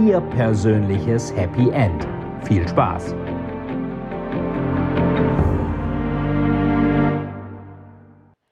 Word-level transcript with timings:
Ihr 0.00 0.20
persönliches 0.20 1.32
Happy 1.36 1.70
End. 1.70 2.08
Viel 2.42 2.66
Spaß! 2.66 3.14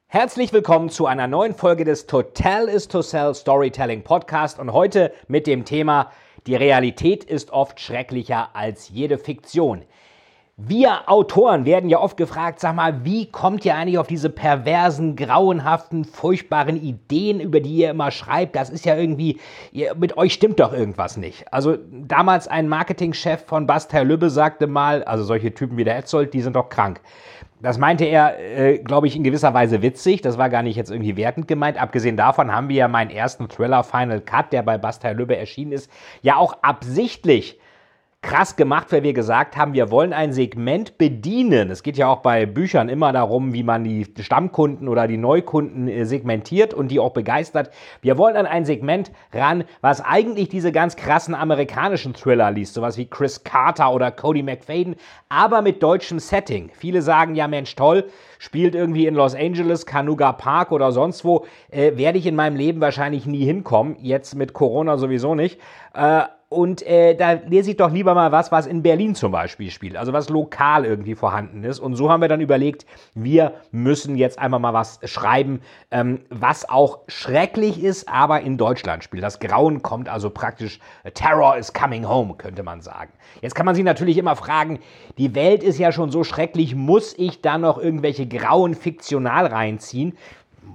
Herzlich 0.07 0.53
willkommen 0.53 0.89
zu 0.89 1.07
einer 1.07 1.27
neuen 1.27 1.53
Folge 1.53 1.85
des 1.85 2.07
Total 2.07 2.69
is 2.69 2.87
to 2.87 3.03
Sell 3.03 3.35
Storytelling 3.35 4.05
Podcast 4.05 4.61
und 4.61 4.73
heute 4.73 5.13
mit 5.27 5.49
dem 5.49 5.65
Thema 5.65 6.13
Die 6.47 6.55
Realität 6.55 7.25
ist 7.25 7.51
oft 7.51 7.81
schrecklicher 7.81 8.55
als 8.55 8.89
jede 8.91 9.19
Fiktion. 9.19 9.85
Wir 10.65 11.09
Autoren 11.11 11.65
werden 11.65 11.91
ja 11.91 11.99
oft 11.99 12.17
gefragt, 12.17 12.61
sag 12.61 12.77
mal, 12.77 13.05
wie 13.05 13.27
kommt 13.27 13.65
ihr 13.65 13.75
eigentlich 13.75 13.99
auf 13.99 14.07
diese 14.07 14.31
perversen, 14.31 15.17
grauenhaften, 15.17 16.05
furchtbaren 16.05 16.77
Ideen, 16.77 17.41
über 17.41 17.59
die 17.59 17.75
ihr 17.75 17.91
immer 17.91 18.13
schreibt? 18.13 18.55
Das 18.55 18.71
ist 18.71 18.85
ja 18.85 18.95
irgendwie, 18.95 19.41
ihr, 19.73 19.97
mit 19.97 20.17
euch 20.17 20.33
stimmt 20.35 20.61
doch 20.61 20.73
irgendwas 20.73 21.17
nicht. 21.17 21.53
Also 21.53 21.79
damals 21.91 22.47
ein 22.47 22.69
Marketingchef 22.69 23.45
von 23.45 23.67
Bastei 23.67 24.05
Lübbe 24.05 24.31
sagte 24.31 24.69
mal, 24.69 25.03
also 25.03 25.25
solche 25.25 25.53
Typen 25.53 25.77
wie 25.79 25.85
der 25.85 25.97
Etzold, 25.97 26.33
die 26.33 26.43
sind 26.43 26.55
doch 26.55 26.69
krank. 26.69 27.01
Das 27.61 27.79
meinte 27.79 28.05
er, 28.05 28.39
äh, 28.39 28.79
glaube 28.79 29.09
ich, 29.09 29.17
in 29.17 29.25
gewisser 29.25 29.55
Weise 29.55 29.83
witzig. 29.83 30.23
Das 30.23 30.39
war 30.39 30.49
gar 30.49 30.63
nicht 30.63 30.77
jetzt 30.77 30.93
irgendwie 30.93 31.17
wertend 31.17 31.49
gemeint. 31.49 31.81
Abgesehen 31.81 32.17
davon 32.17 32.53
haben 32.53 32.69
wir 32.69 32.77
ja 32.77 32.89
meinen 32.89 33.11
ersten 33.11 33.49
Thriller 33.49 33.83
Final 33.83 34.21
Cut, 34.21 34.53
der 34.53 34.63
bei 34.63 34.79
Bastei 34.79 35.13
Lübbe 35.13 35.37
erschienen 35.37 35.73
ist, 35.73 35.91
ja 36.23 36.37
auch 36.37 36.63
absichtlich 36.63 37.59
krass 38.23 38.55
gemacht, 38.55 38.93
weil 38.93 39.03
wir 39.03 39.13
gesagt 39.13 39.57
haben, 39.57 39.73
wir 39.73 39.91
wollen 39.91 40.13
ein 40.13 40.33
Segment 40.33 40.97
bedienen. 40.97 41.71
Es 41.71 41.83
geht 41.83 41.97
ja 41.97 42.07
auch 42.07 42.21
bei 42.21 42.47
Büchern 42.47 42.89
immer 42.89 43.13
darum, 43.13 43.53
wie 43.53 43.65
man 43.65 43.83
die 43.83 44.07
Stammkunden 44.21 44.89
oder 44.89 45.09
die 45.09 45.17
Neukunden 45.17 45.89
äh, 45.89 46.07
segmentiert 46.07 46.73
und 46.73 46.89
die 46.89 47.01
auch 47.01 47.13
begeistert. 47.13 47.71
Wir 48.01 48.17
wollen 48.19 48.37
an 48.37 48.47
ein 48.47 48.65
Segment 48.65 49.11
ran, 49.33 49.65
was 49.81 50.01
eigentlich 50.01 50.49
diese 50.49 50.71
ganz 50.71 50.95
krassen 50.95 51.35
amerikanischen 51.35 52.15
Thriller 52.15 52.53
liest, 52.53 52.75
sowas 52.75 52.97
wie 52.97 53.07
Chris 53.07 53.43
Carter 53.43 53.93
oder 53.93 54.13
Cody 54.13 54.45
McFadden, 54.45 54.95
aber 55.29 55.61
mit 55.61 55.83
deutschem 55.83 56.21
Setting. 56.21 56.71
Viele 56.73 57.03
sagen 57.03 57.35
ja, 57.35 57.49
Mensch, 57.49 57.75
toll, 57.75 58.05
spielt 58.39 58.77
irgendwie 58.77 59.07
in 59.07 59.15
Los 59.15 59.35
Angeles, 59.35 59.85
Canuga 59.85 60.33
Park 60.33 60.71
oder 60.71 60.93
sonst 60.93 61.25
wo, 61.25 61.45
äh, 61.71 61.97
werde 61.97 62.19
ich 62.19 62.27
in 62.27 62.37
meinem 62.37 62.57
Leben 62.57 62.81
wahrscheinlich 62.81 63.27
nie 63.27 63.45
hinkommen. 63.45 63.97
Jetzt 64.01 64.37
mit 64.37 64.53
Corona 64.53 64.97
sowieso 64.97 65.35
nicht. 65.35 65.61
Äh, 65.95 66.23
und 66.53 66.87
äh, 66.87 67.15
da 67.15 67.33
lese 67.33 67.71
ich 67.71 67.77
doch 67.77 67.91
lieber 67.91 68.15
mal 68.15 68.33
was, 68.33 68.53
was 68.53 68.67
in 68.67 68.83
Berlin 68.83 69.15
zum 69.15 69.33
Beispiel 69.33 69.71
spielt, 69.71 69.97
also 69.97 70.13
was 70.13 70.29
lokal 70.29 70.85
irgendwie 70.85 71.15
vorhanden 71.15 71.65
ist. 71.65 71.81
Und 71.81 71.97
so 71.97 72.11
haben 72.11 72.21
wir 72.21 72.29
dann 72.29 72.41
überlegt, 72.41 72.87
wir 73.15 73.55
müssen 73.71 74.17
jetzt 74.17 74.39
einmal 74.39 74.61
mal 74.61 74.73
was 74.73 75.01
schreiben, 75.05 75.61
ähm, 75.91 76.21
was 76.31 76.69
auch 76.69 77.01
schrecklich 77.09 77.83
ist, 77.83 78.09
aber 78.09 78.43
in 78.43 78.59
Deutschland 78.59 79.05
spielt. 79.05 79.23
Das 79.23 79.41
Grauen 79.41 79.83
kommt 79.83 80.09
also 80.09 80.31
praktisch, 80.31 80.79
Terror 81.15 81.57
is 81.57 81.73
coming 81.73 82.07
home, 82.07 82.35
könnte 82.35 82.63
man 82.63 82.81
sagen. 82.81 83.13
Jetzt 83.41 83.55
kann 83.55 83.67
man 83.67 83.75
sich 83.75 83.85
natürlich 83.85 84.19
immer 84.19 84.37
fragen, 84.37 84.79
die 85.19 85.35
Welt 85.35 85.63
ist 85.63 85.79
ja 85.79 85.93
schon 85.93 86.11
so 86.11 86.25
schrecklich, 86.25 86.75
muss 86.75 87.15
ich 87.17 87.41
da 87.41 87.59
noch 87.59 87.79
irgendwelche 87.79 88.27
grauen 88.27 88.75
fiktional 88.75 89.47
reinziehen? 89.47 90.17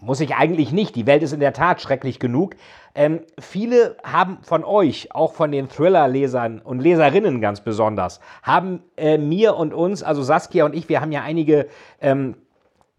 Muss 0.01 0.19
ich 0.19 0.35
eigentlich 0.35 0.71
nicht. 0.71 0.95
Die 0.95 1.05
Welt 1.05 1.23
ist 1.23 1.31
in 1.31 1.39
der 1.39 1.53
Tat 1.53 1.81
schrecklich 1.81 2.19
genug. 2.19 2.55
Ähm, 2.97 3.21
viele 3.39 3.95
haben 4.03 4.39
von 4.41 4.63
euch, 4.63 5.13
auch 5.13 5.33
von 5.33 5.51
den 5.51 5.69
Thriller-Lesern 5.69 6.59
und 6.59 6.79
Leserinnen 6.79 7.39
ganz 7.41 7.61
besonders, 7.61 8.19
haben 8.41 8.81
äh, 8.97 9.19
mir 9.19 9.55
und 9.55 9.71
uns, 9.71 10.01
also 10.01 10.23
Saskia 10.23 10.65
und 10.65 10.73
ich, 10.73 10.89
wir 10.89 10.99
haben 10.99 11.11
ja 11.11 11.21
einige 11.21 11.67
ähm, 12.01 12.37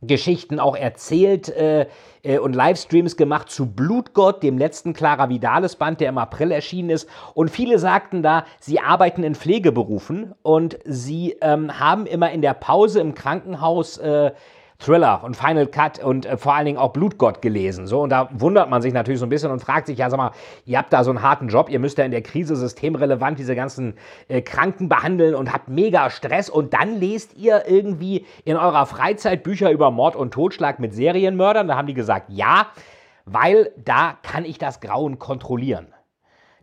Geschichten 0.01 0.61
auch 0.61 0.77
erzählt 0.77 1.49
äh, 1.49 1.89
äh, 2.23 2.39
und 2.39 2.55
Livestreams 2.55 3.17
gemacht 3.17 3.51
zu 3.51 3.67
Blutgott, 3.67 4.45
dem 4.45 4.57
letzten 4.57 4.93
Clara 4.93 5.29
Vidales 5.31 5.75
Band, 5.75 6.01
der 6.01 6.11
im 6.11 6.19
April 6.19 6.53
erschienen 6.53 6.91
ist. 6.91 7.09
Und 7.35 7.51
viele 7.51 7.81
sagten 7.81 8.23
da, 8.23 8.45
sie 8.61 8.79
arbeiten 8.79 9.25
in 9.25 9.35
Pflegeberufen 9.35 10.33
und 10.43 10.79
sie 10.85 11.37
ähm, 11.41 11.81
haben 11.81 12.07
immer 12.07 12.31
in 12.31 12.43
der 12.43 12.55
Pause 12.55 13.01
im 13.01 13.17
Krankenhaus 13.17 13.99
äh, 13.99 14.31
Thriller 14.81 15.25
und 15.25 15.37
Final 15.37 15.67
Cut 15.67 15.99
und 15.99 16.25
äh, 16.25 16.37
vor 16.37 16.55
allen 16.55 16.67
Dingen 16.67 16.79
auch 16.79 16.93
Blutgott 16.93 17.43
gelesen. 17.43 17.89
So, 17.89 18.01
und 18.03 18.11
da 18.11 18.29
wundert 18.33 18.71
man 18.71 18.81
sich 18.81 18.93
natürlich 18.93 19.19
so 19.19 19.27
ein 19.27 19.29
bisschen 19.29 19.51
und 19.51 19.61
fragt 19.61 19.89
sich, 19.89 19.99
ja, 19.99 20.09
sag 20.09 20.19
mal, 20.19 20.31
ihr 20.67 20.79
habt 20.79 20.93
da 20.93 21.03
so 21.03 21.11
einen 21.11 21.21
harten 21.21 21.49
Job, 21.49 21.69
ihr 21.69 21.81
müsst 21.81 21.99
ja 21.99 22.05
in 22.05 22.13
der 22.13 22.23
Krise 22.23 22.55
systemrelevant 22.55 23.41
diese 23.41 23.57
ganzen 23.57 23.95
äh, 24.29 24.41
Kranken 24.41 24.89
behandeln 24.89 25.35
und 25.35 25.53
habt 25.53 25.69
mega 25.69 26.11
Stress 26.11 26.49
und 26.49 26.75
dann 26.75 27.01
lest 27.01 27.37
ihr 27.37 27.65
irgendwie 27.67 28.25
in 28.45 28.57
eurer 28.57 28.87
Freizeit 28.87 29.43
Bücher 29.43 29.73
über 29.73 29.91
Mord 29.91 30.15
und 30.15 30.33
Totschlag 30.33 30.79
mit 30.79 30.95
Serienmördern. 30.95 31.67
Da 31.67 31.77
haben 31.77 31.89
die 31.89 31.95
gesagt, 31.95 32.27
ja, 32.29 32.69
weil 33.25 33.73
da 33.85 34.17
kann 34.23 34.45
ich 34.45 34.59
das 34.59 34.81
Grauen 34.81 35.19
kontrollieren. 35.19 35.89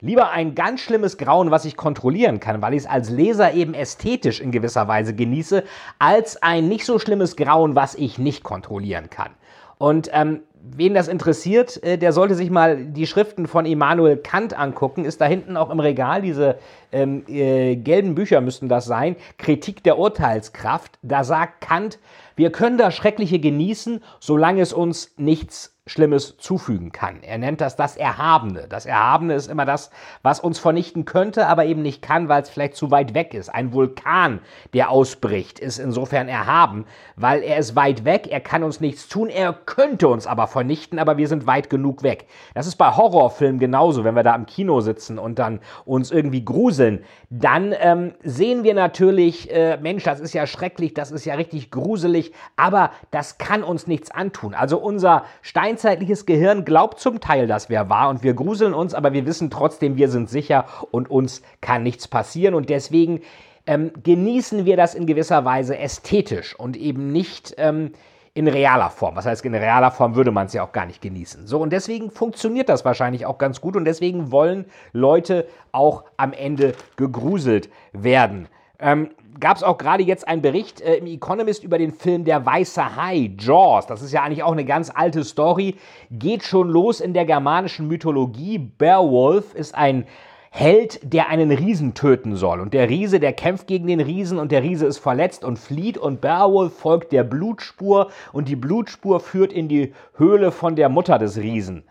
Lieber 0.02 0.32
ein 0.32 0.56
ganz 0.56 0.82
schlimmes 0.82 1.18
Grauen, 1.18 1.52
was 1.52 1.66
ich 1.66 1.78
kontrollieren 1.78 2.40
kann, 2.40 2.62
weil 2.62 2.74
ich 2.74 2.82
es 2.84 2.86
als 2.88 3.10
Leser 3.10 3.54
eben 3.54 3.74
ästhetisch 3.74 4.42
in 4.42 4.52
gewisser 4.52 4.88
Weise 4.88 5.16
genieße, 5.16 5.64
als 6.00 6.42
ein 6.44 6.68
nicht 6.68 6.86
so 6.86 7.00
schlimmes 7.00 7.36
Grauen, 7.36 7.76
was 7.76 7.96
ich 7.96 8.18
nicht 8.18 8.44
kontrollieren 8.44 9.10
kann. 9.10 9.32
Und 9.78 10.10
ähm, 10.14 10.42
wen 10.62 10.94
das 10.94 11.08
interessiert, 11.08 11.82
äh, 11.84 11.98
der 11.98 12.12
sollte 12.12 12.36
sich 12.36 12.50
mal 12.50 12.78
die 12.78 13.08
Schriften 13.08 13.48
von 13.48 13.66
Immanuel 13.66 14.18
Kant 14.18 14.58
angucken. 14.58 15.06
Ist 15.06 15.22
da 15.22 15.26
hinten 15.26 15.58
auch 15.58 15.70
im 15.70 15.80
Regal, 15.80 16.22
diese 16.22 16.58
ähm, 16.92 17.24
äh, 17.28 17.76
gelben 17.76 18.16
Bücher 18.16 18.42
müssten 18.42 18.70
das 18.70 18.86
sein. 18.86 19.16
Kritik 19.38 19.84
der 19.84 19.98
Urteilskraft. 19.98 20.98
Da 21.02 21.24
sagt 21.24 21.62
Kant, 21.62 22.00
wir 22.36 22.52
können 22.52 22.78
das 22.78 22.96
Schreckliche 22.96 23.40
genießen, 23.40 24.04
solange 24.20 24.62
es 24.62 24.74
uns 24.74 25.14
nichts 25.18 25.76
Schlimmes 25.88 26.38
zufügen 26.38 26.92
kann. 26.92 27.22
Er 27.22 27.38
nennt 27.38 27.62
das 27.62 27.76
das 27.76 27.96
Erhabene. 27.96 28.66
Das 28.68 28.88
Erhabene 28.88 29.36
ist 29.36 29.48
immer 29.48 29.66
das, 29.66 29.92
was 30.24 30.40
uns 30.40 30.58
vernichten 30.58 31.06
könnte, 31.06 31.46
aber 31.46 31.66
eben 31.66 31.84
nicht 31.84 32.02
kann, 32.02 32.28
weil 32.28 32.42
es 32.42 32.50
vielleicht 32.50 32.76
zu 32.76 32.90
weit 32.90 33.14
weg 33.14 33.36
ist. 33.36 33.50
Ein 33.50 33.72
Vulkan, 33.72 34.40
der 34.74 34.90
ausbricht, 34.90 35.60
ist 35.60 35.78
insofern 35.78 36.28
erhaben, 36.28 36.86
weil 37.16 37.44
er 37.44 37.58
ist 37.58 37.76
weit 37.76 38.04
weg, 38.04 38.28
er 38.32 38.40
kann 38.40 38.64
uns 38.64 38.80
nichts 38.80 39.08
tun, 39.08 39.30
er 39.30 39.54
könnte 39.54 40.08
uns 40.08 40.26
aber 40.26 40.48
vernichten, 40.48 40.98
aber 40.98 41.18
wir 41.18 41.28
sind 41.28 41.46
weit 41.46 41.70
genug 41.70 42.02
weg. 42.02 42.26
Das 42.56 42.66
ist 42.66 42.78
bei 42.78 42.96
Horrorfilmen 42.96 43.60
genauso, 43.60 44.04
wenn 44.04 44.16
wir 44.16 44.24
da 44.24 44.34
im 44.34 44.48
Kino 44.48 44.82
sitzen 44.82 45.20
und 45.20 45.38
dann 45.38 45.60
uns 45.86 46.10
irgendwie 46.10 46.44
gruseln, 46.44 47.04
dann 47.30 47.76
ähm, 47.80 48.14
sehen 48.24 48.64
wir 48.64 48.74
natürlich, 48.74 49.54
äh, 49.54 49.78
Mensch, 49.78 50.04
das 50.04 50.20
ist 50.20 50.34
ja 50.34 50.48
schrecklich, 50.48 50.96
das 50.96 51.12
ist 51.12 51.26
ja 51.26 51.36
richtig 51.36 51.70
gruselig, 51.70 52.25
aber 52.56 52.92
das 53.12 53.38
kann 53.38 53.64
uns 53.64 53.88
nichts 53.88 54.10
antun. 54.12 54.54
Also 54.54 54.78
unser 54.78 55.26
Stein 55.42 55.66
steinzeitliches 55.66 56.28
Gehirn 56.28 56.64
glaubt 56.64 57.00
zum 57.00 57.20
Teil, 57.20 57.48
das 57.48 57.70
wäre 57.70 57.90
wahr 57.90 58.10
und 58.10 58.22
wir 58.22 58.36
gruseln 58.36 58.76
uns, 58.76 58.94
aber 58.94 59.14
wir 59.14 59.26
wissen 59.26 59.50
trotzdem, 59.50 59.98
wir 59.98 60.10
sind 60.10 60.30
sicher 60.30 60.66
und 60.92 61.10
uns 61.10 61.42
kann 61.60 61.82
nichts 61.82 62.08
passieren 62.08 62.54
und 62.54 62.70
deswegen 62.70 63.22
ähm, 63.66 63.92
genießen 64.04 64.66
wir 64.66 64.78
das 64.78 64.94
in 64.94 65.08
gewisser 65.08 65.44
Weise 65.44 65.76
ästhetisch 65.78 66.58
und 66.58 66.78
eben 66.78 67.12
nicht 67.12 67.56
ähm, 67.58 67.94
in 68.36 68.48
realer 68.48 68.92
Form. 68.92 69.16
Was 69.16 69.26
heißt, 69.26 69.44
in 69.44 69.56
realer 69.56 69.90
Form 69.90 70.16
würde 70.16 70.32
man 70.32 70.46
es 70.46 70.54
ja 70.54 70.64
auch 70.64 70.72
gar 70.72 70.86
nicht 70.86 71.02
genießen. 71.02 71.48
So, 71.48 71.60
und 71.60 71.74
deswegen 71.74 72.12
funktioniert 72.12 72.70
das 72.70 72.86
wahrscheinlich 72.86 73.26
auch 73.26 73.40
ganz 73.40 73.60
gut 73.60 73.76
und 73.76 73.86
deswegen 73.86 74.32
wollen 74.32 74.66
Leute 74.94 75.48
auch 75.72 76.04
am 76.16 76.32
Ende 76.32 76.74
gegruselt 76.96 77.70
werden. 77.92 78.48
Ähm, 78.80 79.10
gab 79.40 79.58
es 79.58 79.64
auch 79.64 79.78
gerade 79.78 80.04
jetzt 80.04 80.28
einen 80.28 80.42
Bericht 80.42 80.82
äh, 80.82 80.96
im 80.96 81.08
Economist 81.08 81.64
über 81.64 81.78
den 81.78 81.92
Film 81.92 82.26
Der 82.26 82.46
Weiße 82.46 82.96
Hai, 82.96 83.32
Jaws. 83.38 83.88
Das 83.88 84.02
ist 84.02 84.12
ja 84.12 84.24
eigentlich 84.24 84.44
auch 84.44 84.52
eine 84.52 84.66
ganz 84.66 84.92
alte 84.94 85.24
Story. 85.24 85.76
Geht 86.12 86.44
schon 86.44 86.70
los 86.70 87.00
in 87.00 87.14
der 87.14 87.26
germanischen 87.26 87.88
Mythologie. 87.88 88.58
Beowulf 88.60 89.54
ist 89.54 89.76
ein 89.76 90.06
Held, 90.52 91.02
der 91.04 91.28
einen 91.28 91.52
Riesen 91.52 91.96
töten 91.96 92.38
soll. 92.38 92.62
Und 92.62 92.74
der 92.74 92.90
Riese, 92.90 93.20
der 93.20 93.34
kämpft 93.34 93.68
gegen 93.68 93.88
den 93.88 94.00
Riesen 94.00 94.40
und 94.40 94.54
der 94.54 94.64
Riese 94.64 94.86
ist 94.86 95.00
verletzt 95.00 95.44
und 95.44 95.60
flieht 95.60 95.98
und 95.98 96.22
Beowulf 96.22 96.78
folgt 96.78 97.12
der 97.12 97.26
Blutspur 97.26 98.10
und 98.32 98.48
die 98.48 98.56
Blutspur 98.56 99.20
führt 99.20 99.52
in 99.52 99.68
die 99.68 99.94
Höhle 100.16 100.54
von 100.54 100.78
der 100.78 100.88
Mutter 100.88 101.20
des 101.20 101.38
Riesen. 101.38 101.84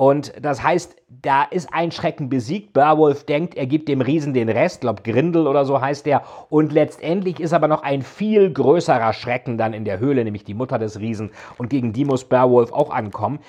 Und 0.00 0.32
das 0.40 0.62
heißt, 0.62 0.96
da 1.08 1.42
ist 1.42 1.74
ein 1.74 1.92
Schrecken 1.92 2.30
besiegt. 2.30 2.72
Beowulf 2.72 3.26
denkt, 3.26 3.54
er 3.54 3.66
gibt 3.66 3.86
dem 3.86 4.00
Riesen 4.00 4.32
den 4.32 4.48
Rest, 4.48 4.80
glaub 4.80 5.04
Grindel 5.04 5.46
oder 5.46 5.66
so 5.66 5.78
heißt 5.78 6.06
der. 6.06 6.22
Und 6.48 6.72
letztendlich 6.72 7.38
ist 7.38 7.52
aber 7.52 7.68
noch 7.68 7.82
ein 7.82 8.00
viel 8.00 8.50
größerer 8.50 9.12
Schrecken 9.12 9.58
dann 9.58 9.74
in 9.74 9.84
der 9.84 9.98
Höhle, 9.98 10.24
nämlich 10.24 10.42
die 10.42 10.54
Mutter 10.54 10.78
des 10.78 11.00
Riesen. 11.00 11.32
Und 11.58 11.68
gegen 11.68 11.92
die 11.92 12.06
muss 12.06 12.24
Beowulf 12.24 12.72
auch 12.72 12.88
ankommen. 12.88 13.40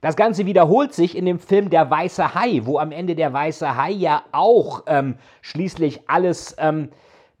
Das 0.00 0.16
Ganze 0.16 0.46
wiederholt 0.46 0.94
sich 0.94 1.16
in 1.16 1.26
dem 1.26 1.38
Film 1.38 1.70
Der 1.70 1.88
Weiße 1.88 2.34
Hai, 2.34 2.62
wo 2.64 2.78
am 2.80 2.90
Ende 2.90 3.14
der 3.14 3.32
Weiße 3.32 3.76
Hai 3.76 3.92
ja 3.92 4.24
auch 4.32 4.82
ähm, 4.88 5.14
schließlich 5.42 6.00
alles 6.08 6.56
ähm, 6.58 6.88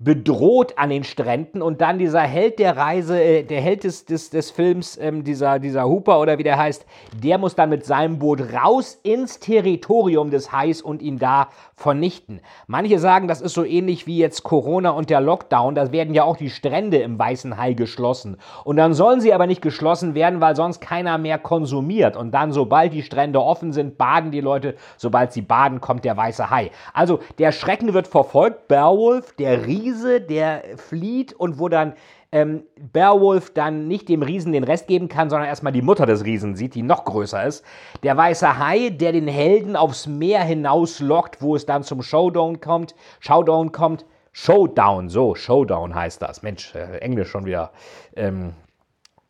bedroht 0.02 0.78
an 0.78 0.88
den 0.88 1.04
Stränden 1.04 1.60
und 1.60 1.82
dann 1.82 1.98
dieser 1.98 2.22
Held 2.22 2.58
der 2.58 2.74
Reise, 2.74 3.22
äh, 3.22 3.42
der 3.42 3.60
Held 3.60 3.84
des, 3.84 4.06
des, 4.06 4.30
des 4.30 4.50
Films, 4.50 4.98
ähm, 4.98 5.24
dieser, 5.24 5.58
dieser 5.58 5.86
Hooper 5.86 6.20
oder 6.20 6.38
wie 6.38 6.42
der 6.42 6.56
heißt, 6.56 6.86
der 7.22 7.36
muss 7.36 7.54
dann 7.54 7.68
mit 7.68 7.84
seinem 7.84 8.18
Boot 8.18 8.40
raus 8.54 8.98
ins 9.02 9.40
Territorium 9.40 10.30
des 10.30 10.52
Hais 10.52 10.80
und 10.80 11.02
ihn 11.02 11.18
da 11.18 11.48
vernichten. 11.76 12.40
Manche 12.66 12.98
sagen, 12.98 13.28
das 13.28 13.42
ist 13.42 13.52
so 13.52 13.62
ähnlich 13.62 14.06
wie 14.06 14.16
jetzt 14.16 14.42
Corona 14.42 14.90
und 14.90 15.10
der 15.10 15.20
Lockdown, 15.20 15.74
da 15.74 15.92
werden 15.92 16.14
ja 16.14 16.24
auch 16.24 16.38
die 16.38 16.48
Strände 16.48 16.96
im 16.96 17.18
Weißen 17.18 17.58
Hai 17.58 17.74
geschlossen. 17.74 18.38
Und 18.64 18.78
dann 18.78 18.94
sollen 18.94 19.20
sie 19.20 19.34
aber 19.34 19.46
nicht 19.46 19.60
geschlossen 19.60 20.14
werden, 20.14 20.40
weil 20.40 20.56
sonst 20.56 20.80
keiner 20.80 21.18
mehr 21.18 21.36
konsumiert. 21.36 22.16
Und 22.16 22.32
dann, 22.32 22.52
sobald 22.52 22.94
die 22.94 23.02
Strände 23.02 23.42
offen 23.42 23.74
sind, 23.74 23.98
baden 23.98 24.30
die 24.30 24.40
Leute, 24.40 24.76
sobald 24.96 25.34
sie 25.34 25.42
baden, 25.42 25.82
kommt 25.82 26.06
der 26.06 26.16
Weiße 26.16 26.48
Hai. 26.48 26.70
Also 26.94 27.20
der 27.38 27.52
Schrecken 27.52 27.92
wird 27.92 28.08
verfolgt, 28.08 28.66
Beowulf, 28.66 29.34
der 29.34 29.66
Riese, 29.66 29.89
Riese, 29.90 30.20
der 30.20 30.62
flieht 30.76 31.32
und 31.32 31.58
wo 31.58 31.68
dann 31.68 31.94
ähm, 32.32 32.62
Beowulf 32.92 33.52
dann 33.52 33.88
nicht 33.88 34.08
dem 34.08 34.22
Riesen 34.22 34.52
den 34.52 34.64
Rest 34.64 34.86
geben 34.86 35.08
kann, 35.08 35.30
sondern 35.30 35.48
erstmal 35.48 35.72
die 35.72 35.82
Mutter 35.82 36.06
des 36.06 36.24
Riesen 36.24 36.54
sieht, 36.54 36.74
die 36.74 36.82
noch 36.82 37.04
größer 37.04 37.44
ist. 37.44 37.64
Der 38.02 38.16
weiße 38.16 38.58
Hai, 38.58 38.90
der 38.90 39.12
den 39.12 39.26
Helden 39.26 39.74
aufs 39.74 40.06
Meer 40.06 40.42
hinauslockt, 40.42 41.42
wo 41.42 41.56
es 41.56 41.66
dann 41.66 41.82
zum 41.82 42.02
Showdown 42.02 42.60
kommt. 42.60 42.94
Showdown 43.18 43.72
kommt. 43.72 44.04
Showdown, 44.32 45.08
so, 45.08 45.34
Showdown 45.34 45.94
heißt 45.94 46.22
das. 46.22 46.42
Mensch, 46.42 46.72
äh, 46.76 46.98
Englisch 46.98 47.30
schon 47.30 47.46
wieder 47.46 47.72
ähm, 48.14 48.52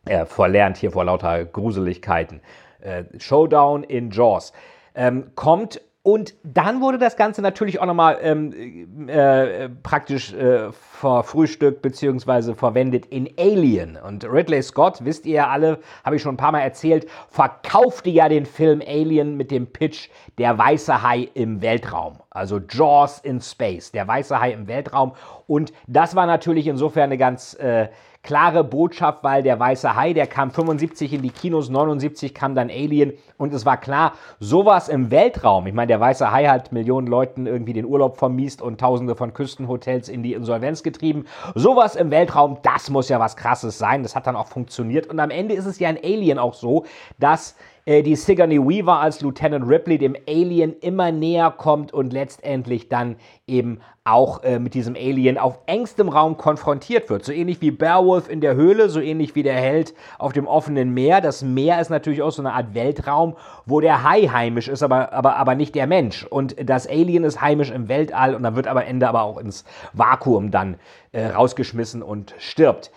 äh, 0.05 0.27
verlernt 0.27 0.77
hier 0.77 0.91
vor 0.91 1.05
lauter 1.05 1.47
Gruseligkeiten. 1.47 2.43
Äh, 2.81 3.05
Showdown 3.19 3.83
in 3.85 4.11
Jaws. 4.11 4.53
Ähm, 4.95 5.31
kommt 5.37 5.81
und 6.03 6.35
dann 6.43 6.81
wurde 6.81 6.97
das 6.97 7.17
Ganze 7.17 7.43
natürlich 7.43 7.79
auch 7.79 7.85
nochmal 7.85 8.19
ähm, 8.23 9.07
äh, 9.07 9.69
praktisch 9.69 10.33
äh, 10.33 10.73
verfrühstückt 10.73 11.83
bzw. 11.83 12.55
verwendet 12.55 13.05
in 13.07 13.29
Alien. 13.39 13.99
Und 13.99 14.25
Ridley 14.25 14.63
Scott, 14.63 15.05
wisst 15.05 15.27
ihr 15.27 15.35
ja 15.35 15.49
alle, 15.49 15.79
habe 16.03 16.17
ich 16.17 16.23
schon 16.23 16.35
ein 16.35 16.39
paar 16.39 16.53
Mal 16.53 16.61
erzählt, 16.61 17.07
verkaufte 17.29 18.09
ja 18.09 18.31
den 18.31 18.47
Film 18.47 18.81
Alien 18.81 19.37
mit 19.37 19.51
dem 19.51 19.67
Pitch 19.67 20.09
Der 20.39 20.57
weiße 20.57 21.03
Hai 21.03 21.29
im 21.35 21.61
Weltraum. 21.61 22.15
Also 22.31 22.61
Jaws 22.67 23.19
in 23.19 23.43
Space, 23.43 23.93
der 23.93 24.09
weiße 24.09 24.41
Hai 24.41 24.53
im 24.53 24.69
Weltraum. 24.69 25.13
Und 25.47 25.71
das 25.87 26.17
war 26.17 26.25
natürlich 26.25 26.67
insofern 26.67 27.05
eine 27.05 27.19
ganz... 27.19 27.53
Äh, 27.55 27.89
klare 28.23 28.65
Botschaft, 28.65 29.25
weil 29.25 29.43
der 29.43 29.59
Weiße 29.59 29.97
Hai, 29.97 30.13
der 30.13 30.27
kam 30.27 30.51
75 30.51 31.15
in 31.15 31.23
die 31.23 31.31
Kinos, 31.31 31.71
79 31.71 32.35
kam 32.35 32.55
dann 32.55 32.69
Alien 32.69 33.15
und 33.39 33.55
es 33.55 33.65
war 33.65 33.79
klar, 33.79 34.13
sowas 34.39 34.89
im 34.89 35.11
Weltraum, 35.11 35.67
ich 35.67 35.73
meine, 35.73 35.89
der 35.89 36.01
Weiße 36.01 36.31
Hai 36.31 36.47
hat 36.47 36.71
Millionen 36.71 37.07
Leuten 37.07 37.47
irgendwie 37.47 37.73
den 37.73 37.87
Urlaub 37.87 38.19
vermiest 38.19 38.61
und 38.61 38.79
tausende 38.79 39.17
von 39.17 39.33
Küstenhotels 39.33 40.09
in 40.09 40.23
die 40.23 40.35
Insolvenz 40.35 40.83
getrieben, 40.83 41.25
sowas 41.55 41.97
im 41.97 42.11
Weltraum, 42.11 42.59
das 42.63 42.91
muss 42.91 43.09
ja 43.09 43.19
was 43.19 43.37
krasses 43.37 43.79
sein, 43.79 44.03
das 44.03 44.15
hat 44.15 44.27
dann 44.27 44.37
auch 44.37 44.49
funktioniert 44.49 45.07
und 45.07 45.19
am 45.19 45.31
Ende 45.31 45.55
ist 45.55 45.67
es 45.67 45.79
ja 45.79 45.89
in 45.89 45.99
Alien 45.99 46.39
auch 46.39 46.55
so, 46.55 46.85
dass 47.19 47.57
die 47.87 48.17
Sigourney 48.17 48.59
Weaver 48.59 49.01
als 49.01 49.21
Lieutenant 49.21 49.69
Ripley 49.69 49.99
dem 49.99 50.17
Alien 50.29 50.75
immer 50.81 51.13
näher 51.13 51.51
kommt 51.51 51.93
und 51.93 52.13
letztendlich 52.13 52.89
dann 52.89 53.17
eben 53.47 53.81
auch 54.05 54.43
äh, 54.43 54.59
mit 54.59 54.75
diesem 54.75 54.95
Alien 54.95 55.39
auf 55.39 55.59
engstem 55.67 56.09
Raum 56.09 56.37
konfrontiert 56.37 57.11
wird. 57.11 57.25
So 57.25 57.33
ähnlich 57.33 57.61
wie 57.61 57.71
Beowulf 57.71 58.29
in 58.29 58.41
der 58.41 58.55
Höhle, 58.55 58.89
so 58.89 59.01
ähnlich 59.01 59.35
wie 59.35 59.43
der 59.43 59.55
Held 59.55 59.95
auf 60.19 60.33
dem 60.33 60.47
offenen 60.47 60.95
Meer. 60.95 61.21
Das 61.21 61.43
Meer 61.43 61.81
ist 61.81 61.91
natürlich 61.91 62.23
auch 62.23 62.33
so 62.33 62.43
eine 62.43 62.55
Art 62.55 62.75
Weltraum, 62.75 63.37
wo 63.67 63.81
der 63.81 64.03
Hai 64.03 64.23
heimisch 64.23 64.69
ist, 64.69 64.83
aber, 64.83 65.13
aber, 65.13 65.37
aber 65.37 65.55
nicht 65.55 65.75
der 65.75 65.87
Mensch. 65.87 66.25
Und 66.25 66.57
das 66.69 66.87
Alien 66.87 67.25
ist 67.25 67.41
heimisch 67.41 67.71
im 67.71 67.89
Weltall 67.89 68.35
und 68.35 68.43
dann 68.43 68.57
wird 68.57 68.67
am 68.67 68.79
Ende 68.79 69.09
aber 69.09 69.23
auch 69.23 69.39
ins 69.39 69.65
Vakuum 69.93 70.51
dann 70.51 70.77
äh, 71.13 71.27
rausgeschmissen 71.27 72.03
und 72.03 72.35
stirbt. 72.39 72.91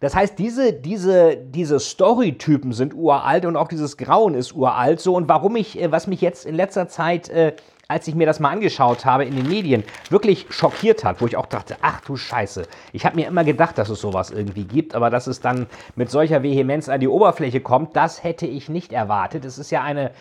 Das 0.00 0.14
heißt, 0.16 0.38
diese, 0.38 0.72
diese, 0.72 1.36
diese 1.36 1.78
Storytypen 1.78 2.72
sind 2.72 2.94
uralt 2.94 3.44
und 3.44 3.56
auch 3.56 3.68
dieses 3.68 3.98
Grauen 3.98 4.34
ist 4.34 4.54
uralt 4.54 4.98
so. 5.00 5.14
Und 5.14 5.28
warum 5.28 5.56
ich, 5.56 5.80
äh, 5.80 5.92
was 5.92 6.06
mich 6.06 6.22
jetzt 6.22 6.46
in 6.46 6.54
letzter 6.54 6.88
Zeit, 6.88 7.28
äh, 7.28 7.54
als 7.86 8.08
ich 8.08 8.14
mir 8.14 8.26
das 8.26 8.40
mal 8.40 8.50
angeschaut 8.50 9.04
habe 9.04 9.24
in 9.24 9.36
den 9.36 9.48
Medien, 9.48 9.84
wirklich 10.08 10.46
schockiert 10.48 11.04
hat, 11.04 11.20
wo 11.20 11.26
ich 11.26 11.36
auch 11.36 11.46
dachte, 11.46 11.76
ach 11.82 12.00
du 12.00 12.16
Scheiße, 12.16 12.62
ich 12.92 13.04
habe 13.04 13.16
mir 13.16 13.26
immer 13.26 13.44
gedacht, 13.44 13.76
dass 13.76 13.90
es 13.90 14.00
sowas 14.00 14.30
irgendwie 14.30 14.64
gibt, 14.64 14.94
aber 14.94 15.10
dass 15.10 15.26
es 15.26 15.40
dann 15.40 15.66
mit 15.96 16.08
solcher 16.08 16.42
Vehemenz 16.42 16.88
an 16.88 17.00
die 17.00 17.08
Oberfläche 17.08 17.60
kommt, 17.60 17.96
das 17.96 18.22
hätte 18.22 18.46
ich 18.46 18.68
nicht 18.68 18.92
erwartet. 18.92 19.44
Es 19.44 19.58
ist 19.58 19.70
ja 19.70 19.82
eine 19.82 20.12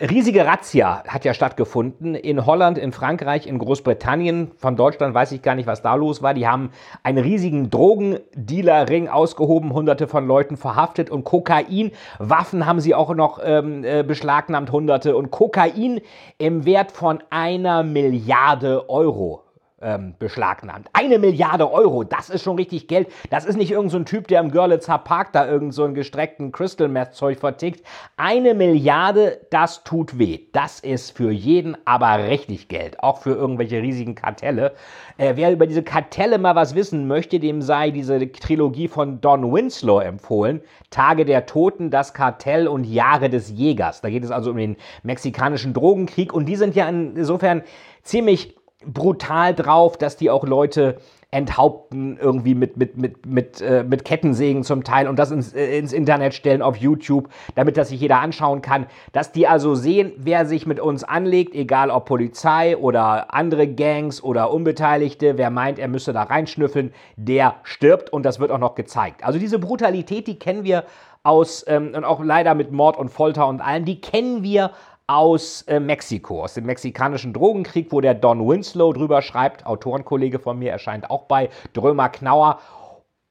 riesige 0.00 0.46
Razzia 0.46 1.04
hat 1.06 1.24
ja 1.24 1.34
stattgefunden 1.34 2.14
in 2.14 2.46
Holland, 2.46 2.78
in 2.78 2.92
Frankreich, 2.92 3.46
in 3.46 3.58
Großbritannien. 3.58 4.52
Von 4.56 4.76
Deutschland 4.76 5.14
weiß 5.14 5.32
ich 5.32 5.42
gar 5.42 5.54
nicht, 5.54 5.66
was 5.66 5.82
da 5.82 5.94
los 5.94 6.22
war. 6.22 6.34
Die 6.34 6.46
haben 6.46 6.70
einen 7.02 7.18
riesigen 7.18 7.70
Drogendealer-Ring 7.70 9.08
ausgehoben, 9.08 9.72
hunderte 9.72 10.08
von 10.08 10.26
Leuten 10.26 10.56
verhaftet 10.56 11.10
und 11.10 11.24
Kokain. 11.24 11.92
Waffen 12.18 12.66
haben 12.66 12.80
sie 12.80 12.94
auch 12.94 13.14
noch 13.14 13.40
ähm, 13.42 13.84
äh, 13.84 14.02
beschlagnahmt, 14.02 14.72
hunderte. 14.72 15.16
Und 15.16 15.30
Kokain 15.30 16.00
im 16.38 16.64
Wert 16.64 16.92
von 16.92 17.22
einer 17.30 17.82
Milliarde 17.82 18.88
Euro 18.88 19.42
ähm, 19.82 20.14
beschlagnahmt. 20.18 20.88
Eine 20.92 21.18
Milliarde 21.18 21.70
Euro, 21.70 22.04
das 22.04 22.30
ist 22.30 22.42
schon 22.42 22.56
richtig 22.56 22.88
Geld. 22.88 23.08
Das 23.30 23.44
ist 23.44 23.56
nicht 23.56 23.70
irgendein 23.70 23.90
so 23.90 24.04
Typ, 24.04 24.28
der 24.28 24.40
im 24.40 24.50
Görlitzer 24.50 24.98
Park 24.98 25.32
da 25.32 25.46
irgend 25.46 25.74
so 25.74 25.90
gestreckten 25.92 26.52
Crystal 26.52 26.88
Meth 26.88 27.14
Zeug 27.14 27.38
vertickt. 27.38 27.84
Eine 28.16 28.54
Milliarde, 28.54 29.40
das 29.50 29.84
tut 29.84 30.18
weh. 30.18 30.40
Das 30.52 30.80
ist 30.80 31.16
für 31.16 31.30
jeden 31.30 31.76
aber 31.84 32.28
richtig 32.28 32.68
Geld. 32.68 33.02
Auch 33.02 33.18
für 33.18 33.34
irgendwelche 33.34 33.82
riesigen 33.82 34.14
Kartelle. 34.14 34.72
Äh, 35.18 35.32
wer 35.36 35.52
über 35.52 35.66
diese 35.66 35.82
Kartelle 35.82 36.38
mal 36.38 36.54
was 36.54 36.74
wissen 36.74 37.06
möchte, 37.06 37.40
dem 37.40 37.62
sei 37.62 37.90
diese 37.90 38.30
Trilogie 38.32 38.88
von 38.88 39.20
Don 39.20 39.52
Winslow 39.52 40.00
empfohlen. 40.00 40.62
Tage 40.90 41.24
der 41.24 41.46
Toten, 41.46 41.90
das 41.90 42.14
Kartell 42.14 42.68
und 42.68 42.84
Jahre 42.84 43.28
des 43.28 43.50
Jägers. 43.50 44.00
Da 44.00 44.10
geht 44.10 44.24
es 44.24 44.30
also 44.30 44.50
um 44.50 44.56
den 44.56 44.76
mexikanischen 45.02 45.74
Drogenkrieg 45.74 46.32
und 46.32 46.46
die 46.46 46.56
sind 46.56 46.74
ja 46.74 46.88
insofern 46.88 47.62
ziemlich 48.02 48.56
brutal 48.86 49.54
drauf, 49.54 49.96
dass 49.96 50.16
die 50.16 50.30
auch 50.30 50.44
Leute 50.44 50.96
enthaupten, 51.32 52.18
irgendwie 52.20 52.54
mit, 52.54 52.76
mit, 52.76 52.98
mit, 52.98 53.24
mit, 53.24 53.60
äh, 53.62 53.84
mit 53.84 54.04
Kettensägen 54.04 54.64
zum 54.64 54.84
Teil 54.84 55.08
und 55.08 55.18
das 55.18 55.30
ins, 55.30 55.54
äh, 55.54 55.78
ins 55.78 55.94
Internet 55.94 56.34
stellen 56.34 56.60
auf 56.60 56.76
YouTube, 56.76 57.30
damit 57.54 57.78
das 57.78 57.88
sich 57.88 58.02
jeder 58.02 58.20
anschauen 58.20 58.60
kann. 58.60 58.86
Dass 59.12 59.32
die 59.32 59.48
also 59.48 59.74
sehen, 59.74 60.12
wer 60.18 60.44
sich 60.44 60.66
mit 60.66 60.78
uns 60.78 61.04
anlegt, 61.04 61.54
egal 61.54 61.90
ob 61.90 62.04
Polizei 62.04 62.76
oder 62.76 63.32
andere 63.32 63.66
Gangs 63.66 64.22
oder 64.22 64.52
Unbeteiligte, 64.52 65.38
wer 65.38 65.48
meint, 65.48 65.78
er 65.78 65.88
müsse 65.88 66.12
da 66.12 66.24
reinschnüffeln, 66.24 66.92
der 67.16 67.54
stirbt 67.62 68.12
und 68.12 68.24
das 68.24 68.38
wird 68.38 68.50
auch 68.50 68.58
noch 68.58 68.74
gezeigt. 68.74 69.24
Also 69.24 69.38
diese 69.38 69.58
Brutalität, 69.58 70.26
die 70.26 70.38
kennen 70.38 70.64
wir 70.64 70.84
aus, 71.22 71.64
ähm, 71.66 71.92
und 71.96 72.04
auch 72.04 72.22
leider 72.22 72.54
mit 72.54 72.72
Mord 72.72 72.98
und 72.98 73.08
Folter 73.08 73.46
und 73.46 73.62
allem, 73.62 73.86
die 73.86 74.02
kennen 74.02 74.42
wir 74.42 74.72
aus 75.12 75.62
äh, 75.62 75.78
Mexiko, 75.78 76.42
aus 76.42 76.54
dem 76.54 76.64
mexikanischen 76.64 77.34
Drogenkrieg, 77.34 77.92
wo 77.92 78.00
der 78.00 78.14
Don 78.14 78.48
Winslow 78.48 78.92
drüber 78.94 79.20
schreibt. 79.20 79.66
Autorenkollege 79.66 80.38
von 80.38 80.58
mir 80.58 80.72
erscheint 80.72 81.10
auch 81.10 81.24
bei 81.24 81.50
Drömer 81.74 82.08
Knauer. 82.08 82.58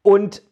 Und 0.04 0.44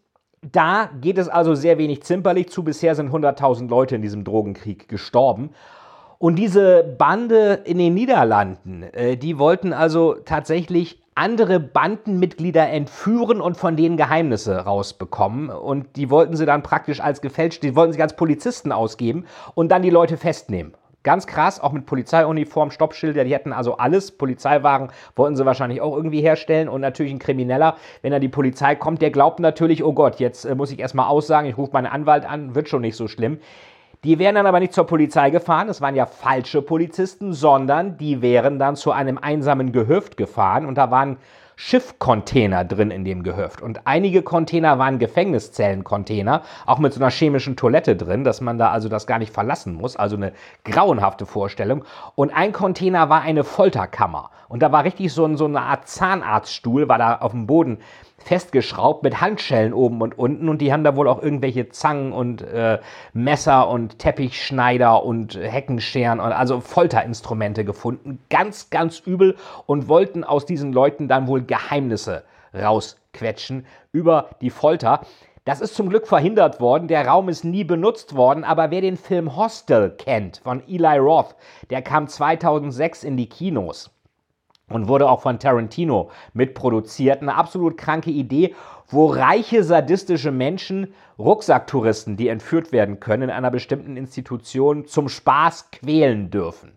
da 0.41 0.89
geht 0.99 1.19
es 1.19 1.29
also 1.29 1.53
sehr 1.53 1.77
wenig 1.77 2.01
zimperlich 2.03 2.49
zu. 2.49 2.63
Bisher 2.63 2.95
sind 2.95 3.11
100.000 3.11 3.69
Leute 3.69 3.95
in 3.95 4.01
diesem 4.01 4.23
Drogenkrieg 4.23 4.87
gestorben. 4.89 5.51
Und 6.17 6.35
diese 6.35 6.83
Bande 6.83 7.61
in 7.63 7.77
den 7.77 7.93
Niederlanden, 7.93 8.83
äh, 8.83 9.15
die 9.15 9.37
wollten 9.37 9.71
also 9.71 10.15
tatsächlich 10.15 11.01
andere 11.13 11.59
Bandenmitglieder 11.59 12.69
entführen 12.69 13.39
und 13.39 13.57
von 13.57 13.75
denen 13.75 13.97
Geheimnisse 13.97 14.57
rausbekommen. 14.57 15.49
Und 15.49 15.95
die 15.95 16.09
wollten 16.09 16.35
sie 16.35 16.45
dann 16.45 16.63
praktisch 16.63 17.01
als 17.01 17.21
gefälscht, 17.21 17.61
die 17.61 17.75
wollten 17.75 17.93
sie 17.93 18.01
als 18.01 18.15
Polizisten 18.15 18.71
ausgeben 18.71 19.25
und 19.53 19.69
dann 19.69 19.83
die 19.83 19.89
Leute 19.89 20.17
festnehmen. 20.17 20.73
Ganz 21.03 21.27
krass, 21.27 21.61
auch 21.61 21.71
mit 21.71 21.85
Polizeiuniform, 21.85 22.71
Stoppschilder, 22.71 23.23
die 23.23 23.33
hätten 23.33 23.53
also 23.53 23.77
alles. 23.77 24.11
Polizeiwagen 24.11 24.89
wollten 25.15 25.37
sie 25.37 25.45
wahrscheinlich 25.45 25.79
auch 25.79 25.95
irgendwie 25.95 26.21
herstellen. 26.21 26.67
Und 26.67 26.81
natürlich 26.81 27.13
ein 27.13 27.19
Krimineller, 27.19 27.77
wenn 28.01 28.11
da 28.11 28.19
die 28.19 28.27
Polizei 28.27 28.75
kommt, 28.75 29.01
der 29.01 29.09
glaubt 29.09 29.39
natürlich, 29.39 29.83
oh 29.83 29.93
Gott, 29.93 30.19
jetzt 30.19 30.43
äh, 30.43 30.55
muss 30.55 30.71
ich 30.71 30.79
erstmal 30.79 31.07
aussagen, 31.07 31.47
ich 31.47 31.57
rufe 31.57 31.71
meinen 31.71 31.87
Anwalt 31.87 32.25
an, 32.25 32.53
wird 32.53 32.67
schon 32.67 32.81
nicht 32.81 32.97
so 32.97 33.07
schlimm. 33.07 33.39
Die 34.03 34.19
wären 34.19 34.35
dann 34.35 34.45
aber 34.45 34.59
nicht 34.59 34.73
zur 34.73 34.87
Polizei 34.87 35.29
gefahren, 35.29 35.67
das 35.67 35.81
waren 35.81 35.95
ja 35.95 36.05
falsche 36.05 36.61
Polizisten, 36.61 37.33
sondern 37.33 37.97
die 37.97 38.21
wären 38.21 38.57
dann 38.57 38.77
zu 38.77 38.91
einem 38.91 39.17
einsamen 39.17 39.73
Gehöft 39.73 40.15
gefahren 40.15 40.65
und 40.65 40.77
da 40.77 40.89
waren 40.89 41.17
Schiffcontainer 41.61 42.63
drin 42.63 42.89
in 42.89 43.03
dem 43.03 43.21
Gehöft. 43.21 43.61
Und 43.61 43.85
einige 43.85 44.21
Container 44.21 44.79
waren 44.79 44.97
Gefängniszellencontainer, 44.97 46.43
auch 46.65 46.79
mit 46.79 46.93
so 46.93 47.01
einer 47.01 47.11
chemischen 47.11 47.57
Toilette 47.57 47.97
drin, 47.97 48.23
dass 48.23 48.39
man 48.39 48.57
da 48.57 48.69
also 48.69 48.87
das 48.87 49.07
gar 49.07 49.19
nicht 49.19 49.33
verlassen 49.33 49.73
muss. 49.73 49.97
Also 49.97 50.15
eine 50.15 50.31
grauenhafte 50.63 51.25
Vorstellung. 51.25 51.83
Und 52.15 52.33
ein 52.33 52.53
Container 52.53 53.09
war 53.09 53.23
eine 53.23 53.43
Folterkammer. 53.43 54.31
Und 54.47 54.63
da 54.63 54.71
war 54.71 54.85
richtig 54.85 55.11
so, 55.11 55.35
so 55.35 55.45
eine 55.45 55.59
Art 55.59 55.89
Zahnarztstuhl, 55.89 56.87
war 56.87 56.97
da 56.97 57.17
auf 57.17 57.31
dem 57.31 57.45
Boden 57.45 57.79
festgeschraubt 58.23 59.03
mit 59.03 59.21
Handschellen 59.21 59.73
oben 59.73 60.01
und 60.01 60.17
unten 60.17 60.49
und 60.49 60.59
die 60.59 60.71
haben 60.71 60.83
da 60.83 60.95
wohl 60.95 61.07
auch 61.07 61.21
irgendwelche 61.21 61.69
Zangen 61.69 62.13
und 62.13 62.41
äh, 62.41 62.79
Messer 63.13 63.69
und 63.69 63.99
Teppichschneider 63.99 65.03
und 65.03 65.35
Heckenscheren 65.35 66.19
und 66.19 66.31
also 66.31 66.59
Folterinstrumente 66.59 67.65
gefunden. 67.65 68.19
Ganz, 68.29 68.69
ganz 68.69 68.99
übel 68.99 69.35
und 69.65 69.87
wollten 69.87 70.23
aus 70.23 70.45
diesen 70.45 70.73
Leuten 70.73 71.07
dann 71.07 71.27
wohl 71.27 71.43
Geheimnisse 71.43 72.23
rausquetschen 72.53 73.65
über 73.91 74.29
die 74.41 74.49
Folter. 74.49 75.01
Das 75.45 75.61
ist 75.61 75.73
zum 75.73 75.89
Glück 75.89 76.07
verhindert 76.07 76.59
worden, 76.59 76.87
der 76.87 77.07
Raum 77.07 77.29
ist 77.29 77.43
nie 77.43 77.63
benutzt 77.63 78.15
worden, 78.15 78.43
aber 78.43 78.69
wer 78.69 78.81
den 78.81 78.97
Film 78.97 79.35
Hostel 79.35 79.89
kennt 79.89 80.41
von 80.43 80.61
Eli 80.67 80.97
Roth, 80.97 81.35
der 81.69 81.81
kam 81.81 82.07
2006 82.07 83.03
in 83.03 83.17
die 83.17 83.29
Kinos 83.29 83.89
und 84.69 84.87
wurde 84.87 85.09
auch 85.09 85.21
von 85.21 85.39
Tarantino 85.39 86.09
mitproduziert. 86.33 87.21
Eine 87.21 87.35
absolut 87.35 87.77
kranke 87.77 88.11
Idee, 88.11 88.55
wo 88.87 89.07
reiche 89.07 89.63
sadistische 89.63 90.31
Menschen 90.31 90.93
Rucksacktouristen, 91.17 92.17
die 92.17 92.27
entführt 92.27 92.71
werden 92.71 92.99
können, 92.99 93.23
in 93.23 93.29
einer 93.29 93.51
bestimmten 93.51 93.97
Institution 93.97 94.87
zum 94.87 95.09
Spaß 95.09 95.71
quälen 95.71 96.29
dürfen. 96.31 96.71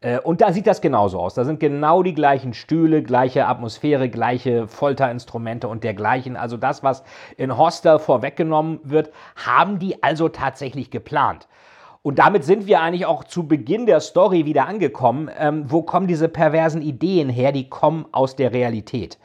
Äh, 0.00 0.20
und 0.20 0.40
da 0.40 0.52
sieht 0.52 0.66
das 0.66 0.80
genauso 0.80 1.20
aus. 1.20 1.34
Da 1.34 1.44
sind 1.44 1.60
genau 1.60 2.02
die 2.02 2.14
gleichen 2.14 2.54
Stühle, 2.54 3.02
gleiche 3.02 3.46
Atmosphäre, 3.46 4.08
gleiche 4.08 4.66
Folterinstrumente 4.66 5.68
und 5.68 5.84
dergleichen. 5.84 6.36
Also 6.36 6.56
das, 6.56 6.82
was 6.82 7.02
in 7.36 7.56
Hostel 7.56 7.98
vorweggenommen 7.98 8.80
wird, 8.82 9.10
haben 9.36 9.78
die 9.78 10.02
also 10.02 10.28
tatsächlich 10.28 10.90
geplant. 10.90 11.48
Und 12.02 12.18
damit 12.18 12.44
sind 12.44 12.66
wir 12.66 12.80
eigentlich 12.80 13.04
auch 13.04 13.24
zu 13.24 13.46
Beginn 13.46 13.84
der 13.84 14.00
Story 14.00 14.46
wieder 14.46 14.66
angekommen. 14.66 15.30
Ähm, 15.38 15.64
wo 15.66 15.82
kommen 15.82 16.06
diese 16.06 16.28
perversen 16.28 16.80
Ideen 16.80 17.28
her? 17.28 17.52
Die 17.52 17.68
kommen 17.68 18.06
aus 18.12 18.36
der 18.36 18.52
Realität. 18.52 19.18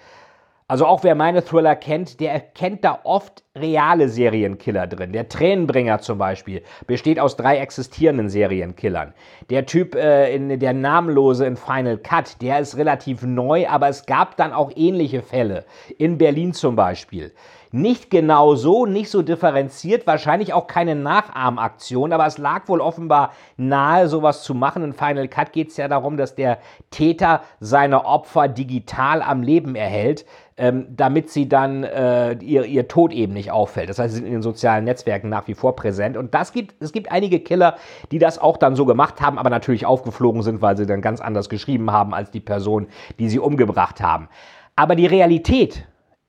Also 0.68 0.88
auch 0.88 1.04
wer 1.04 1.14
meine 1.14 1.46
Thriller 1.46 1.76
kennt, 1.76 2.20
der 2.20 2.34
erkennt 2.34 2.84
da 2.84 3.00
oft 3.04 3.44
reale 3.56 4.10
Serienkiller 4.10 4.88
drin. 4.88 5.14
Der 5.14 5.30
Tränenbringer 5.30 6.00
zum 6.00 6.18
Beispiel 6.18 6.64
besteht 6.88 7.20
aus 7.20 7.38
drei 7.38 7.60
existierenden 7.60 8.30
Serienkillern. 8.30 9.14
Der 9.52 9.68
Typ, 9.68 9.94
äh, 9.94 10.34
in, 10.34 10.60
der 10.60 10.74
Namenlose 10.74 11.46
in 11.46 11.56
Final 11.56 12.00
Cut, 12.00 12.42
der 12.42 12.60
ist 12.60 12.78
relativ 12.78 13.22
neu, 13.22 13.68
aber 13.68 13.90
es 13.90 14.08
gab 14.08 14.38
dann 14.38 14.54
auch 14.54 14.72
ähnliche 14.76 15.22
Fälle. 15.22 15.66
In 16.00 16.18
Berlin 16.18 16.52
zum 16.52 16.76
Beispiel. 16.76 17.32
Nicht 17.76 18.10
genau 18.10 18.56
so, 18.56 18.86
nicht 18.86 19.10
so 19.10 19.22
differenziert, 19.22 20.08
wahrscheinlich 20.08 20.54
auch 20.54 20.68
keine 20.68 20.96
Nachahmaktion, 20.96 22.14
aber 22.14 22.26
es 22.26 22.38
lag 22.38 22.70
wohl 22.70 22.80
offenbar 22.80 23.34
nahe, 23.58 24.08
sowas 24.08 24.44
zu 24.44 24.54
machen. 24.54 24.82
In 24.82 24.94
Final 24.94 25.28
Cut 25.28 25.52
geht 25.52 25.72
es 25.72 25.78
ja 25.78 25.90
darum, 25.90 26.16
dass 26.16 26.36
der 26.36 26.60
Täter 26.90 27.42
seine 27.60 28.06
Opfer 28.06 28.48
digital 28.48 29.22
am 29.22 29.44
Leben 29.44 29.76
erhält 29.76 30.26
ähm, 30.58 30.88
damit 30.90 31.30
sie 31.30 31.50
dann 31.50 31.84
äh, 31.84 32.34
ihr, 32.36 32.64
ihr 32.64 32.88
Tod 32.88 33.12
eben 33.12 33.34
nicht 33.34 33.52
auffällt. 33.52 33.90
Das 33.90 34.00
heißt, 34.00 34.14
sie 34.14 34.20
sind 34.20 34.28
in 34.28 34.32
den 34.32 34.42
sozialen 34.42 34.86
Netzwerken 34.86 35.28
nach 35.28 35.50
wie 35.50 35.54
vor 35.54 35.76
präsent. 35.76 36.16
Und 36.16 36.34
das 36.34 36.54
gibt, 36.54 36.82
es 36.82 36.94
gibt 36.94 37.12
einige 37.12 37.42
Killer, 37.42 37.76
die 38.12 38.20
das 38.20 38.40
auch 38.40 38.56
dann 38.56 38.78
so 38.78 38.86
gemacht 38.86 39.20
haben, 39.20 39.38
aber 39.38 39.50
natürlich 39.50 39.86
aufgeflogen 39.86 40.44
sind, 40.44 40.62
weil 40.62 40.78
sie 40.78 40.86
dann 40.86 41.02
ganz 41.02 41.20
anders 41.20 41.50
geschrieben 41.50 41.92
haben 41.92 42.14
als 42.14 42.32
die 42.32 42.40
Person, 42.40 42.88
die 43.20 43.28
sie 43.28 43.40
umgebracht 43.40 44.00
haben. 44.00 44.30
Aber 44.78 44.96
die 44.96 45.08
Realität, 45.08 45.86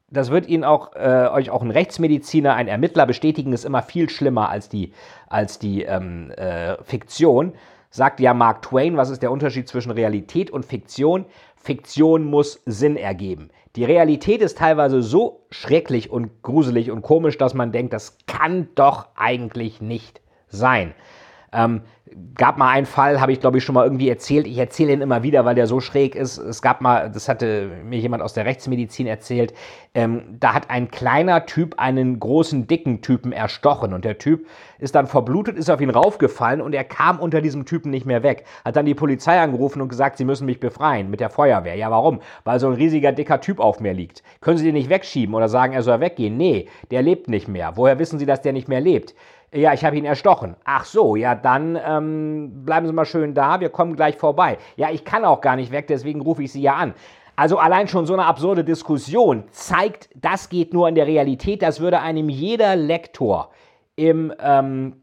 das 0.09 0.31
wird 0.31 0.47
Ihnen 0.47 0.65
auch, 0.65 0.95
äh, 0.95 1.29
euch 1.33 1.51
auch 1.51 1.63
ein 1.63 1.71
Rechtsmediziner, 1.71 2.55
ein 2.55 2.69
Ermittler 2.69 3.07
bestätigen, 3.07 3.53
ist 3.53 3.65
immer 3.65 3.83
viel 3.83 4.09
schlimmer 4.09 4.49
als 4.51 4.69
die, 4.69 4.93
als 5.29 5.59
die 5.59 5.83
ähm, 5.83 6.31
äh, 6.33 6.83
Fiktion. 6.85 7.55
Sagt 7.91 8.21
ja 8.21 8.35
Mark 8.35 8.63
Twain, 8.63 8.97
was 8.97 9.11
ist 9.11 9.23
der 9.23 9.33
Unterschied 9.33 9.69
zwischen 9.69 9.91
Realität 9.91 10.51
und 10.51 10.65
Fiktion? 10.65 11.25
Fiktion 11.57 12.25
muss 12.25 12.63
Sinn 12.67 12.97
ergeben. 12.97 13.51
Die 13.75 13.85
Realität 13.85 14.41
ist 14.41 14.59
teilweise 14.59 15.03
so 15.03 15.47
schrecklich 15.51 16.11
und 16.11 16.43
gruselig 16.43 16.91
und 16.91 17.03
komisch, 17.03 17.37
dass 17.37 17.55
man 17.55 17.73
denkt, 17.73 17.93
das 17.93 18.19
kann 18.27 18.69
doch 18.75 19.09
eigentlich 19.17 19.81
nicht 19.81 20.21
sein. 20.49 20.95
Ähm, 21.53 21.83
gab 22.35 22.57
mal 22.57 22.71
einen 22.71 22.87
Fall, 22.87 23.21
habe 23.21 23.33
ich 23.33 23.41
glaube 23.41 23.59
ich 23.59 23.65
schon 23.65 23.75
mal 23.75 23.85
irgendwie 23.85 24.09
erzählt. 24.09 24.47
Ich 24.47 24.59
erzähle 24.59 24.93
ihn 24.93 25.01
immer 25.01 25.23
wieder, 25.23 25.45
weil 25.45 25.55
der 25.55 25.67
so 25.67 25.81
schräg 25.81 26.15
ist. 26.15 26.39
Es 26.39 26.63
gab 26.63 26.81
mal, 26.81 27.11
das 27.11 27.29
hatte 27.29 27.71
mir 27.85 27.99
jemand 27.99 28.23
aus 28.23 28.33
der 28.33 28.45
Rechtsmedizin 28.45 29.07
erzählt, 29.07 29.53
ähm, 29.95 30.37
da 30.39 30.55
hat 30.55 30.71
ein 30.71 30.91
kleiner 30.91 31.47
Typ 31.47 31.79
einen 31.79 32.21
großen, 32.21 32.67
dicken 32.67 33.03
Typen 33.03 33.33
erstochen 33.33 33.93
und 33.93 34.05
der 34.05 34.19
Typ 34.19 34.47
ist 34.79 34.95
dann 34.95 35.07
verblutet, 35.07 35.57
ist 35.57 35.71
auf 35.71 35.81
ihn 35.81 35.91
raufgefallen 35.91 36.61
und 36.61 36.75
er 36.75 36.85
kam 36.85 37.19
unter 37.19 37.41
diesem 37.41 37.65
Typen 37.65 37.91
nicht 37.91 38.07
mehr 38.07 38.23
weg. 38.23 38.45
Hat 38.65 38.77
dann 38.77 38.87
die 38.87 38.95
Polizei 38.95 39.41
angerufen 39.41 39.81
und 39.81 39.89
gesagt, 39.89 40.19
sie 40.19 40.25
müssen 40.25 40.47
mich 40.47 40.61
befreien 40.61 41.11
mit 41.11 41.21
der 41.21 41.31
Feuerwehr. 41.31 41.75
Ja, 41.75 41.91
warum? 41.91 42.21
Weil 42.45 42.61
so 42.61 42.69
ein 42.69 42.75
riesiger, 42.75 43.13
dicker 43.13 43.41
Typ 43.41 43.59
auf 43.59 43.81
mir 43.81 43.95
liegt. 43.95 44.23
Können 44.41 44.59
Sie 44.59 44.65
den 44.65 44.75
nicht 44.75 44.91
wegschieben 44.91 45.35
oder 45.35 45.49
sagen, 45.49 45.73
er 45.73 45.83
soll 45.83 46.01
weggehen? 46.01 46.37
Nee, 46.37 46.69
der 46.91 47.03
lebt 47.03 47.29
nicht 47.29 47.49
mehr. 47.49 47.73
Woher 47.77 47.99
wissen 47.99 48.19
Sie, 48.19 48.27
dass 48.27 48.43
der 48.43 48.53
nicht 48.53 48.69
mehr 48.69 48.81
lebt? 48.81 49.15
Ja, 49.53 49.73
ich 49.73 49.85
habe 49.85 49.97
ihn 49.97 50.05
erstochen. 50.05 50.57
Ach 50.65 50.85
so, 50.85 51.17
ja, 51.17 51.35
dann 51.35 51.79
ähm, 51.83 52.65
bleiben 52.65 52.87
Sie 52.87 52.93
mal 52.93 53.05
schön 53.05 53.35
da, 53.35 53.61
wir 53.61 53.71
kommen 53.71 53.97
gleich 53.97 54.17
vorbei. 54.17 54.59
Ja, 54.77 54.91
ich 54.91 55.05
kann 55.05 55.25
auch 55.25 55.41
gar 55.41 55.57
nicht 55.57 55.73
weg, 55.73 55.87
deswegen 55.87 56.21
rufe 56.21 56.43
ich 56.43 56.53
Sie 56.53 56.63
ja 56.63 56.75
an. 56.75 56.95
Also 57.37 57.59
allein 57.59 57.87
schon 57.87 58.07
so 58.07 58.15
eine 58.15 58.25
absurde 58.25 58.65
Diskussion 58.65 59.45
zeigt, 59.51 60.09
das 60.15 60.49
geht 60.49 60.73
nur 60.73 60.89
in 60.89 60.95
der 60.95 61.07
Realität. 61.07 61.63
Das 61.63 61.81
würde 61.81 62.01
einem 62.01 62.31
jeder 62.31 62.77
Lektor 62.77 63.51
im, 63.95 64.33
ähm, 64.41 65.03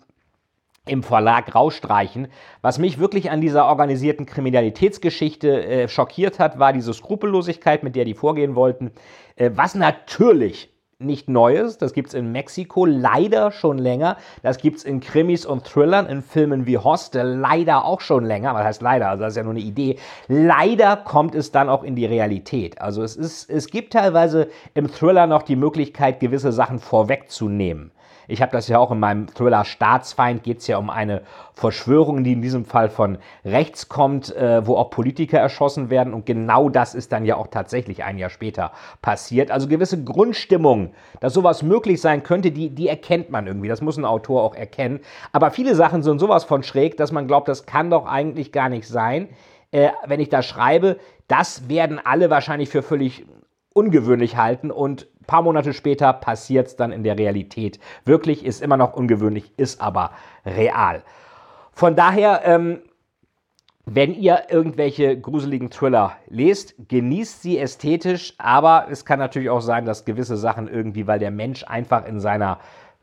im 0.87 1.03
Verlag 1.03 1.53
rausstreichen. 1.53 2.27
Was 2.61 2.79
mich 2.79 2.99
wirklich 2.99 3.29
an 3.29 3.39
dieser 3.39 3.67
organisierten 3.67 4.25
Kriminalitätsgeschichte 4.25 5.63
äh, 5.63 5.87
schockiert 5.87 6.39
hat, 6.39 6.57
war 6.57 6.73
diese 6.73 6.93
Skrupellosigkeit, 6.93 7.83
mit 7.83 7.95
der 7.95 8.03
die 8.03 8.15
vorgehen 8.15 8.55
wollten. 8.55 8.91
Äh, 9.35 9.51
was 9.53 9.75
natürlich 9.75 10.72
nicht 11.03 11.29
Neues. 11.29 11.77
Das 11.77 11.93
gibt 11.93 12.09
es 12.09 12.13
in 12.13 12.31
Mexiko 12.31 12.85
leider 12.85 13.51
schon 13.51 13.77
länger. 13.77 14.17
Das 14.41 14.57
gibt 14.57 14.77
es 14.77 14.83
in 14.83 14.99
Krimis 14.99 15.45
und 15.45 15.65
Thrillern, 15.65 16.05
in 16.05 16.21
Filmen 16.21 16.65
wie 16.65 16.77
Hostel 16.77 17.37
leider 17.37 17.85
auch 17.85 18.01
schon 18.01 18.25
länger. 18.25 18.53
Was 18.53 18.63
heißt 18.63 18.81
leider? 18.81 19.09
Also 19.09 19.23
das 19.23 19.33
ist 19.33 19.37
ja 19.37 19.43
nur 19.43 19.53
eine 19.53 19.61
Idee. 19.61 19.97
Leider 20.27 20.97
kommt 20.97 21.35
es 21.35 21.51
dann 21.51 21.69
auch 21.69 21.83
in 21.83 21.95
die 21.95 22.05
Realität. 22.05 22.81
Also 22.81 23.03
es, 23.03 23.15
ist, 23.15 23.49
es 23.49 23.67
gibt 23.67 23.93
teilweise 23.93 24.49
im 24.73 24.91
Thriller 24.91 25.27
noch 25.27 25.43
die 25.43 25.55
Möglichkeit, 25.55 26.19
gewisse 26.19 26.51
Sachen 26.51 26.79
vorwegzunehmen. 26.79 27.91
Ich 28.27 28.41
habe 28.41 28.51
das 28.51 28.67
ja 28.67 28.79
auch 28.79 28.91
in 28.91 28.99
meinem 28.99 29.27
Thriller 29.27 29.65
Staatsfeind, 29.65 30.43
geht 30.43 30.59
es 30.59 30.67
ja 30.67 30.77
um 30.77 30.89
eine 30.89 31.21
Verschwörung, 31.53 32.23
die 32.23 32.33
in 32.33 32.41
diesem 32.41 32.65
Fall 32.65 32.89
von 32.89 33.17
rechts 33.45 33.89
kommt, 33.89 34.35
äh, 34.35 34.65
wo 34.65 34.75
auch 34.75 34.89
Politiker 34.89 35.39
erschossen 35.39 35.89
werden. 35.89 36.13
Und 36.13 36.25
genau 36.25 36.69
das 36.69 36.95
ist 36.95 37.11
dann 37.11 37.25
ja 37.25 37.35
auch 37.35 37.47
tatsächlich 37.47 38.03
ein 38.03 38.17
Jahr 38.17 38.29
später 38.29 38.71
passiert. 39.01 39.51
Also 39.51 39.67
gewisse 39.67 40.03
Grundstimmung, 40.03 40.93
dass 41.19 41.33
sowas 41.33 41.63
möglich 41.63 42.01
sein 42.01 42.23
könnte, 42.23 42.51
die, 42.51 42.69
die 42.69 42.87
erkennt 42.87 43.29
man 43.29 43.47
irgendwie. 43.47 43.67
Das 43.67 43.81
muss 43.81 43.97
ein 43.97 44.05
Autor 44.05 44.43
auch 44.43 44.55
erkennen. 44.55 44.99
Aber 45.31 45.51
viele 45.51 45.75
Sachen 45.75 46.03
sind 46.03 46.19
sowas 46.19 46.43
von 46.43 46.63
schräg, 46.63 46.97
dass 46.97 47.11
man 47.11 47.27
glaubt, 47.27 47.47
das 47.47 47.65
kann 47.65 47.89
doch 47.89 48.05
eigentlich 48.05 48.51
gar 48.51 48.69
nicht 48.69 48.87
sein. 48.87 49.29
Äh, 49.71 49.89
wenn 50.05 50.19
ich 50.19 50.29
da 50.29 50.41
schreibe, 50.41 50.97
das 51.27 51.67
werden 51.69 51.99
alle 52.03 52.29
wahrscheinlich 52.29 52.69
für 52.69 52.83
völlig 52.83 53.25
ungewöhnlich 53.73 54.37
halten 54.37 54.71
und 54.71 55.07
ein 55.23 55.25
paar 55.25 55.41
Monate 55.41 55.73
später 55.73 56.11
passiert 56.11 56.67
es 56.67 56.75
dann 56.75 56.91
in 56.91 57.03
der 57.03 57.17
Realität. 57.17 57.79
Wirklich 58.03 58.45
ist 58.45 58.61
immer 58.61 58.75
noch 58.75 58.93
ungewöhnlich, 58.93 59.53
ist 59.55 59.79
aber 59.81 60.11
real. 60.45 61.01
Von 61.71 61.95
daher, 61.95 62.41
ähm, 62.43 62.81
wenn 63.85 64.13
ihr 64.13 64.43
irgendwelche 64.49 65.19
gruseligen 65.19 65.69
Thriller 65.69 66.13
lest, 66.27 66.75
genießt 66.89 67.41
sie 67.41 67.57
ästhetisch, 67.57 68.33
aber 68.37 68.87
es 68.89 69.05
kann 69.05 69.19
natürlich 69.19 69.49
auch 69.49 69.61
sein, 69.61 69.85
dass 69.85 70.05
gewisse 70.05 70.35
Sachen 70.37 70.67
irgendwie, 70.67 71.07
weil 71.07 71.19
der 71.19 71.31
Mensch 71.31 71.63
einfach 71.63 72.05
in 72.05 72.19
seiner 72.19 72.59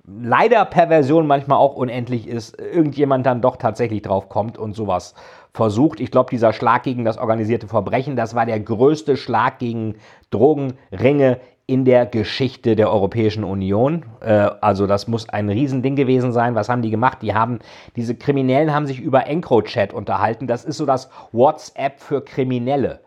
leider 0.07 0.65
Perversion 0.65 1.27
manchmal 1.27 1.59
auch 1.59 1.75
unendlich 1.75 2.27
ist, 2.27 2.59
irgendjemand 2.59 3.27
dann 3.27 3.43
doch 3.43 3.57
tatsächlich 3.57 4.03
drauf 4.03 4.29
kommt 4.29 4.59
und 4.59 4.75
sowas 4.75 5.15
versucht. 5.53 6.01
Ich 6.01 6.11
glaube, 6.11 6.31
dieser 6.31 6.53
Schlag 6.53 6.83
gegen 6.83 7.05
das 7.05 7.19
organisierte 7.19 7.69
Verbrechen, 7.69 8.17
das 8.17 8.35
war 8.35 8.47
der 8.47 8.61
größte 8.61 9.17
Schlag 9.17 9.59
gegen 9.59 9.97
Drogenringe 10.31 11.41
in 11.71 11.85
der 11.85 12.05
Geschichte 12.05 12.75
der 12.75 12.91
Europäischen 12.91 13.45
Union. 13.45 14.05
Äh, 14.21 14.51
also 14.61 14.89
das 14.89 15.07
muss 15.07 15.29
ein 15.29 15.49
Riesending 15.49 15.95
gewesen 15.95 16.33
sein. 16.33 16.57
Was 16.57 16.69
haben 16.69 16.83
die 16.83 16.91
gemacht? 16.91 17.19
Die 17.23 17.33
haben, 17.33 17.61
diese 17.95 18.17
Kriminellen 18.17 18.75
haben 18.75 18.89
sich 18.89 18.99
über 18.99 19.29
EncroChat 19.29 19.93
unterhalten. 19.93 20.49
Das 20.49 20.65
ist 20.65 20.79
so 20.79 20.85
das 20.85 21.09
WhatsApp 21.31 22.01
für 22.01 22.25
Kriminelle. 22.25 22.99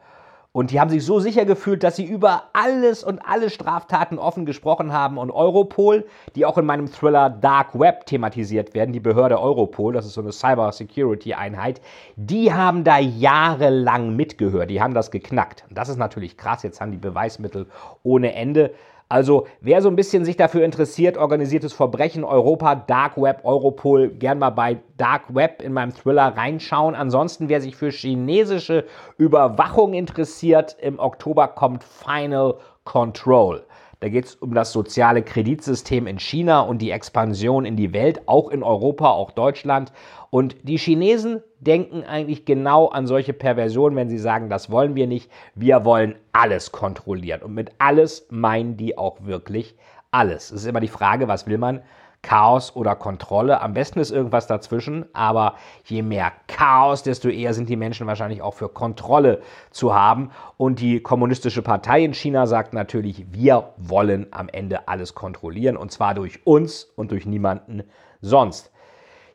Und 0.56 0.70
die 0.70 0.80
haben 0.80 0.92
sich 0.92 1.04
so 1.04 1.20
sicher 1.20 1.46
gefühlt, 1.46 1.82
dass 1.82 1.96
sie 1.96 2.06
über 2.06 2.44
alles 2.54 3.04
und 3.04 3.20
alle 3.26 3.50
Straftaten 3.50 4.20
offen 4.20 4.46
gesprochen 4.46 4.94
haben. 4.94 5.18
Und 5.18 5.32
Europol, 5.32 6.06
die 6.36 6.46
auch 6.46 6.60
in 6.60 6.66
meinem 6.66 6.92
Thriller 6.92 7.32
Dark 7.32 7.78
Web 7.78 8.06
thematisiert 8.06 8.76
werden, 8.76 8.94
die 8.94 9.00
Behörde 9.00 9.42
Europol, 9.42 9.94
das 9.94 10.06
ist 10.06 10.14
so 10.14 10.22
eine 10.22 10.32
Cyber 10.32 10.72
Security 10.72 11.34
Einheit, 11.34 11.82
die 12.18 12.54
haben 12.54 12.84
da 12.84 13.00
jahrelang 13.00 14.16
mitgehört. 14.16 14.70
Die 14.70 14.80
haben 14.80 14.94
das 14.94 15.10
geknackt. 15.10 15.66
Und 15.70 15.78
das 15.78 15.90
ist 15.90 15.98
natürlich 15.98 16.38
krass. 16.38 16.62
Jetzt 16.62 16.80
haben 16.80 16.92
die 16.92 16.98
Beweismittel 17.00 17.66
ohne 18.04 18.36
Ende. 18.36 18.76
Also 19.14 19.46
wer 19.62 19.84
so 19.84 19.90
ein 19.90 19.96
bisschen 19.96 20.26
sich 20.26 20.38
dafür 20.38 20.66
interessiert, 20.66 21.18
organisiertes 21.18 21.72
Verbrechen, 21.72 22.24
Europa, 22.24 22.74
Dark 22.74 23.16
Web, 23.16 23.42
Europol, 23.44 24.10
gern 24.10 24.40
mal 24.40 24.50
bei 24.50 24.80
Dark 24.98 25.36
Web 25.36 25.62
in 25.62 25.72
meinem 25.72 25.94
Thriller 25.94 26.36
reinschauen. 26.36 26.96
Ansonsten, 26.96 27.48
wer 27.48 27.62
sich 27.62 27.76
für 27.76 27.92
chinesische 27.92 28.86
Überwachung 29.20 29.94
interessiert, 29.94 30.78
im 30.82 30.98
Oktober 30.98 31.48
kommt 31.48 31.84
Final 31.84 32.56
Control. 32.86 33.64
Da 34.04 34.10
geht 34.10 34.26
es 34.26 34.36
um 34.36 34.54
das 34.54 34.74
soziale 34.74 35.24
Kreditsystem 35.24 36.08
in 36.08 36.20
China 36.20 36.60
und 36.60 36.80
die 36.82 36.92
Expansion 36.92 37.64
in 37.64 37.78
die 37.78 37.94
Welt, 37.94 38.28
auch 38.28 38.50
in 38.50 38.62
Europa, 38.62 39.10
auch 39.10 39.32
Deutschland. 39.32 39.94
Und 40.30 40.58
die 40.64 40.78
Chinesen 40.78 41.42
denken 41.62 42.04
eigentlich 42.04 42.44
genau 42.44 42.90
an 42.90 43.08
solche 43.08 43.32
Perversionen, 43.32 43.96
wenn 43.96 44.10
sie 44.10 44.18
sagen, 44.18 44.50
das 44.50 44.70
wollen 44.70 44.96
wir 44.96 45.08
nicht, 45.08 45.32
wir 45.56 45.86
wollen 45.86 46.16
alles 46.34 46.74
kontrollieren. 46.74 47.44
Und 47.44 47.54
mit 47.54 47.72
alles 47.78 48.28
meinen 48.30 48.76
die 48.76 48.98
auch 48.98 49.24
wirklich 49.24 49.74
alles. 50.12 50.52
Es 50.52 50.64
ist 50.64 50.68
immer 50.68 50.82
die 50.82 50.90
Frage, 50.90 51.30
was 51.30 51.48
will 51.48 51.58
man? 51.58 51.82
Chaos 52.24 52.76
oder 52.76 52.96
Kontrolle. 52.96 53.62
Am 53.62 53.74
besten 53.74 54.00
ist 54.00 54.10
irgendwas 54.10 54.48
dazwischen, 54.48 55.06
aber 55.14 55.56
je 55.86 56.02
mehr 56.02 56.32
Chaos, 56.48 57.04
desto 57.04 57.30
eher 57.30 57.54
sind 57.54 57.70
die 57.70 57.76
Menschen 57.76 58.08
wahrscheinlich 58.08 58.42
auch 58.42 58.56
für 58.56 58.70
Kontrolle 58.70 59.42
zu 59.70 59.94
haben. 59.94 60.32
Und 60.58 60.80
die 60.80 61.02
Kommunistische 61.02 61.62
Partei 61.62 62.04
in 62.04 62.14
China 62.14 62.48
sagt 62.48 62.74
natürlich, 62.74 63.26
wir 63.32 63.74
wollen 63.78 64.28
am 64.32 64.50
Ende 64.50 64.88
alles 64.88 65.14
kontrollieren 65.14 65.78
und 65.78 65.92
zwar 65.92 66.16
durch 66.16 66.48
uns 66.48 66.86
und 66.96 67.12
durch 67.12 67.26
niemanden 67.26 67.84
sonst. 68.22 68.72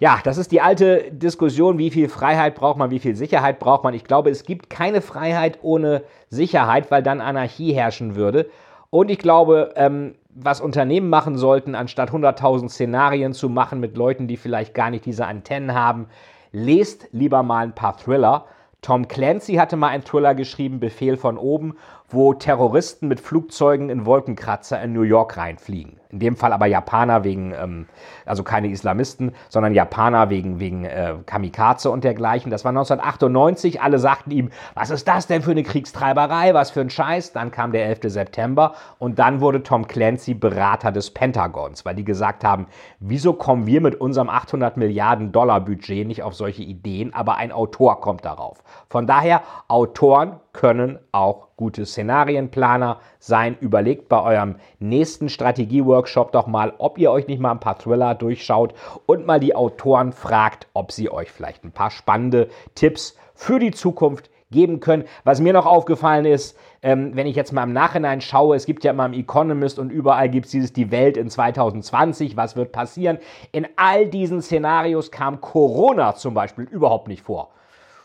Ja, 0.01 0.21
das 0.23 0.39
ist 0.39 0.53
die 0.53 0.61
alte 0.61 1.11
Diskussion, 1.11 1.77
wie 1.77 1.91
viel 1.91 2.09
Freiheit 2.09 2.55
braucht 2.55 2.79
man, 2.79 2.91
wie 2.91 3.01
viel 3.01 3.17
Sicherheit 3.17 3.59
braucht 3.59 3.83
man. 3.85 3.95
Ich 3.95 4.05
glaube, 4.05 4.31
es 4.31 4.45
gibt 4.45 4.71
keine 4.71 5.03
Freiheit 5.03 5.59
ohne 5.63 6.05
Sicherheit, 6.31 6.91
weil 6.91 7.03
dann 7.03 7.21
Anarchie 7.21 7.73
herrschen 7.73 8.15
würde. 8.15 8.49
Und 8.91 9.11
ich 9.11 9.19
glaube, 9.19 9.73
ähm, 9.77 10.15
was 10.41 10.61
Unternehmen 10.61 11.09
machen 11.09 11.37
sollten, 11.37 11.75
anstatt 11.75 12.11
100.000 12.11 12.69
Szenarien 12.69 13.33
zu 13.33 13.49
machen 13.49 13.81
mit 13.81 13.97
Leuten, 13.97 14.29
die 14.29 14.37
vielleicht 14.37 14.75
gar 14.75 14.91
nicht 14.91 15.05
diese 15.05 15.27
Antennen 15.27 15.75
haben, 15.75 16.07
lest 16.53 17.09
lieber 17.13 17.43
mal 17.43 17.65
ein 17.65 17.75
paar 17.75 17.97
Thriller. 17.97 18.47
Tom 18.81 19.09
Clancy 19.09 19.55
hatte 19.55 19.77
mal 19.77 19.89
einen 19.89 20.05
Thriller 20.05 20.35
geschrieben, 20.35 20.79
Befehl 20.79 21.17
von 21.17 21.37
oben, 21.37 21.75
wo 22.11 22.33
Terroristen 22.33 23.09
mit 23.09 23.21
Flugzeugen 23.21 23.91
in 23.91 24.07
Wolkenkratzer 24.07 24.81
in 24.81 24.93
New 24.93 25.03
York 25.03 25.37
reinfliegen. 25.37 25.99
In 26.11 26.21
dem 26.21 26.37
Fall 26.37 26.55
aber 26.55 26.65
Japaner 26.65 27.23
wegen, 27.23 27.53
ähm, 27.53 27.87
also 28.25 28.43
keine 28.43 28.69
Islamisten, 28.69 29.33
sondern 29.51 29.75
Japaner 29.75 30.31
wegen, 30.31 30.59
wegen 30.59 30.87
äh, 30.87 31.17
Kamikaze 31.27 31.91
und 31.91 32.03
dergleichen. 32.03 32.51
Das 32.51 32.65
war 32.65 32.71
1998. 32.71 33.83
Alle 33.83 33.99
sagten 33.99 34.31
ihm, 34.31 34.51
was 34.75 34.89
ist 34.89 35.07
das 35.07 35.27
denn 35.27 35.43
für 35.43 35.51
eine 35.51 35.65
Kriegstreiberei, 35.65 36.55
was 36.55 36.71
für 36.71 36.81
ein 36.81 36.89
Scheiß. 36.89 37.33
Dann 37.33 37.51
kam 37.51 37.73
der 37.73 37.85
11. 37.87 37.99
September 38.05 38.73
und 38.99 39.19
dann 39.19 39.43
wurde 39.43 39.63
Tom 39.63 39.87
Clancy 39.87 40.33
Berater 40.33 40.93
des 40.93 41.11
Pentagons, 41.11 41.85
weil 41.85 41.97
die 41.97 42.05
gesagt 42.05 42.43
haben, 42.43 42.69
wieso 43.01 43.35
kommen 43.35 43.67
wir 43.67 43.83
mit 43.83 44.01
unserem 44.01 44.31
800 44.31 44.79
Milliarden 44.79 45.31
Dollar 45.31 45.61
Budget 45.61 46.07
nicht 46.07 46.23
auf 46.23 46.35
solche 46.35 46.63
Ideen, 46.63 47.13
aber 47.13 47.37
ein 47.37 47.53
Autor 47.53 48.01
kommt 48.01 48.25
darauf. 48.25 48.63
Von 48.89 49.07
daher, 49.07 49.43
Autoren 49.69 50.41
können 50.53 50.99
auch 51.13 51.49
gute 51.57 51.87
Szenarienplaner 51.87 53.01
sein. 53.19 53.57
Überlegt 53.61 54.09
bei 54.09 54.23
eurem 54.23 54.57
nächsten 54.79 55.29
Strategieworkshop 55.29 56.33
doch 56.33 56.47
mal, 56.47 56.73
ob 56.79 56.99
ihr 56.99 57.11
euch 57.11 57.27
nicht 57.27 57.41
mal 57.41 57.51
ein 57.51 57.61
paar 57.61 57.79
Thriller 57.79 58.15
durchschaut 58.15 58.75
und 59.07 59.27
mal 59.27 59.41
die 59.41 59.55
Autoren 59.55 60.13
fragt, 60.13 60.69
ob 60.73 60.93
sie 60.93 61.11
euch 61.11 61.31
vielleicht 61.31 61.65
ein 61.65 61.73
paar 61.73 61.91
spannende 61.91 62.49
Tipps 62.75 63.17
für 63.35 63.59
die 63.59 63.73
Zukunft 63.73 64.31
geben 64.51 64.81
können. 64.81 65.05
Was 65.25 65.41
mir 65.41 65.53
noch 65.53 65.67
aufgefallen 65.67 66.25
ist, 66.25 66.57
ähm, 66.83 67.15
wenn 67.15 67.27
ich 67.27 67.37
jetzt 67.37 67.53
mal 67.53 67.65
im 67.65 67.73
Nachhinein 67.73 68.21
schaue, 68.21 68.57
es 68.57 68.67
gibt 68.67 68.85
ja 68.85 68.93
immer 68.93 69.07
im 69.07 69.13
Economist 69.13 69.79
und 69.79 69.91
überall 69.91 70.29
gibt 70.29 70.47
es 70.47 70.53
dieses 70.53 70.73
Die 70.73 70.91
Welt 70.91 71.17
in 71.17 71.29
2020, 71.29 72.37
was 72.37 72.57
wird 72.57 72.73
passieren. 72.73 73.19
In 73.53 73.67
all 73.77 74.07
diesen 74.07 74.41
Szenarios 74.41 75.11
kam 75.11 75.41
Corona 75.41 76.15
zum 76.15 76.35
Beispiel 76.35 76.65
überhaupt 76.65 77.09
nicht 77.09 77.23
vor 77.23 77.51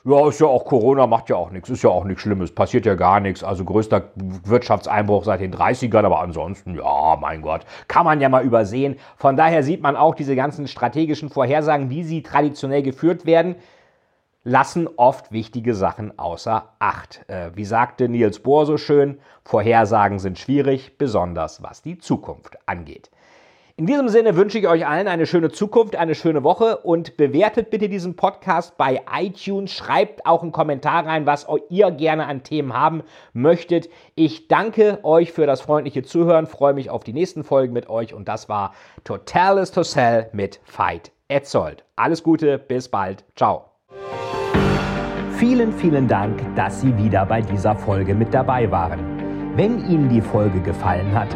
ja, 0.05 0.27
ist 0.27 0.39
ja 0.41 0.47
auch 0.47 0.65
Corona, 0.65 1.07
macht 1.07 1.29
ja 1.29 1.37
auch 1.37 1.49
nichts, 1.49 1.69
ist 1.69 1.83
ja 1.83 1.89
auch 1.89 2.03
nichts 2.03 2.21
Schlimmes, 2.21 2.53
passiert 2.53 2.85
ja 2.85 2.95
gar 2.95 3.19
nichts. 3.21 3.43
Also 3.43 3.63
größter 3.63 4.11
Wirtschaftseinbruch 4.15 5.23
seit 5.23 5.39
den 5.39 5.53
30ern, 5.53 6.03
aber 6.03 6.19
ansonsten, 6.19 6.75
ja, 6.75 7.17
mein 7.19 7.41
Gott, 7.41 7.65
kann 7.87 8.05
man 8.05 8.19
ja 8.19 8.27
mal 8.27 8.43
übersehen. 8.43 8.97
Von 9.15 9.37
daher 9.37 9.63
sieht 9.63 9.81
man 9.81 9.95
auch 9.95 10.15
diese 10.15 10.35
ganzen 10.35 10.67
strategischen 10.67 11.29
Vorhersagen, 11.29 11.89
wie 11.89 12.03
sie 12.03 12.21
traditionell 12.21 12.83
geführt 12.83 13.25
werden, 13.25 13.55
lassen 14.43 14.89
oft 14.97 15.31
wichtige 15.31 15.73
Sachen 15.73 16.19
außer 16.19 16.73
Acht. 16.79 17.23
Äh, 17.29 17.51
wie 17.55 17.63
sagte 17.63 18.09
Niels 18.09 18.39
Bohr 18.39 18.65
so 18.65 18.77
schön, 18.77 19.19
Vorhersagen 19.45 20.19
sind 20.19 20.37
schwierig, 20.37 20.97
besonders 20.97 21.63
was 21.63 21.81
die 21.81 21.97
Zukunft 21.97 22.57
angeht. 22.65 23.09
In 23.75 23.87
diesem 23.87 24.07
Sinne 24.07 24.35
wünsche 24.35 24.59
ich 24.59 24.67
euch 24.67 24.85
allen 24.85 25.07
eine 25.07 25.25
schöne 25.25 25.49
Zukunft, 25.49 25.95
eine 25.95 26.13
schöne 26.13 26.43
Woche 26.43 26.77
und 26.77 27.17
bewertet 27.17 27.71
bitte 27.71 27.89
diesen 27.89 28.15
Podcast 28.15 28.77
bei 28.77 29.01
iTunes. 29.11 29.71
Schreibt 29.71 30.27
auch 30.27 30.43
einen 30.43 30.51
Kommentar 30.51 31.07
rein, 31.07 31.25
was 31.25 31.47
ihr 31.71 31.89
gerne 31.89 32.27
an 32.27 32.43
Themen 32.43 32.73
haben 32.73 33.01
möchtet. 33.33 33.89
Ich 34.13 34.47
danke 34.47 34.99
euch 35.01 35.31
für 35.31 35.47
das 35.47 35.61
freundliche 35.61 36.03
Zuhören, 36.03 36.45
freue 36.45 36.75
mich 36.75 36.91
auf 36.91 37.03
die 37.03 37.13
nächsten 37.13 37.43
Folgen 37.43 37.73
mit 37.73 37.89
euch 37.89 38.13
und 38.13 38.27
das 38.27 38.47
war 38.47 38.75
Total 39.05 39.57
is 39.57 39.71
to 39.71 39.81
Sell 39.81 40.29
mit 40.33 40.59
Veit 40.67 41.11
Etzold. 41.27 41.83
Alles 41.95 42.21
Gute, 42.21 42.59
bis 42.59 42.87
bald. 42.87 43.25
Ciao. 43.35 43.71
Vielen, 45.37 45.73
vielen 45.73 46.07
Dank, 46.07 46.39
dass 46.55 46.79
Sie 46.79 46.95
wieder 46.95 47.25
bei 47.25 47.41
dieser 47.41 47.75
Folge 47.75 48.13
mit 48.13 48.35
dabei 48.35 48.69
waren. 48.69 48.99
Wenn 49.55 49.79
Ihnen 49.89 50.09
die 50.09 50.21
Folge 50.21 50.59
gefallen 50.61 51.11
hat, 51.15 51.35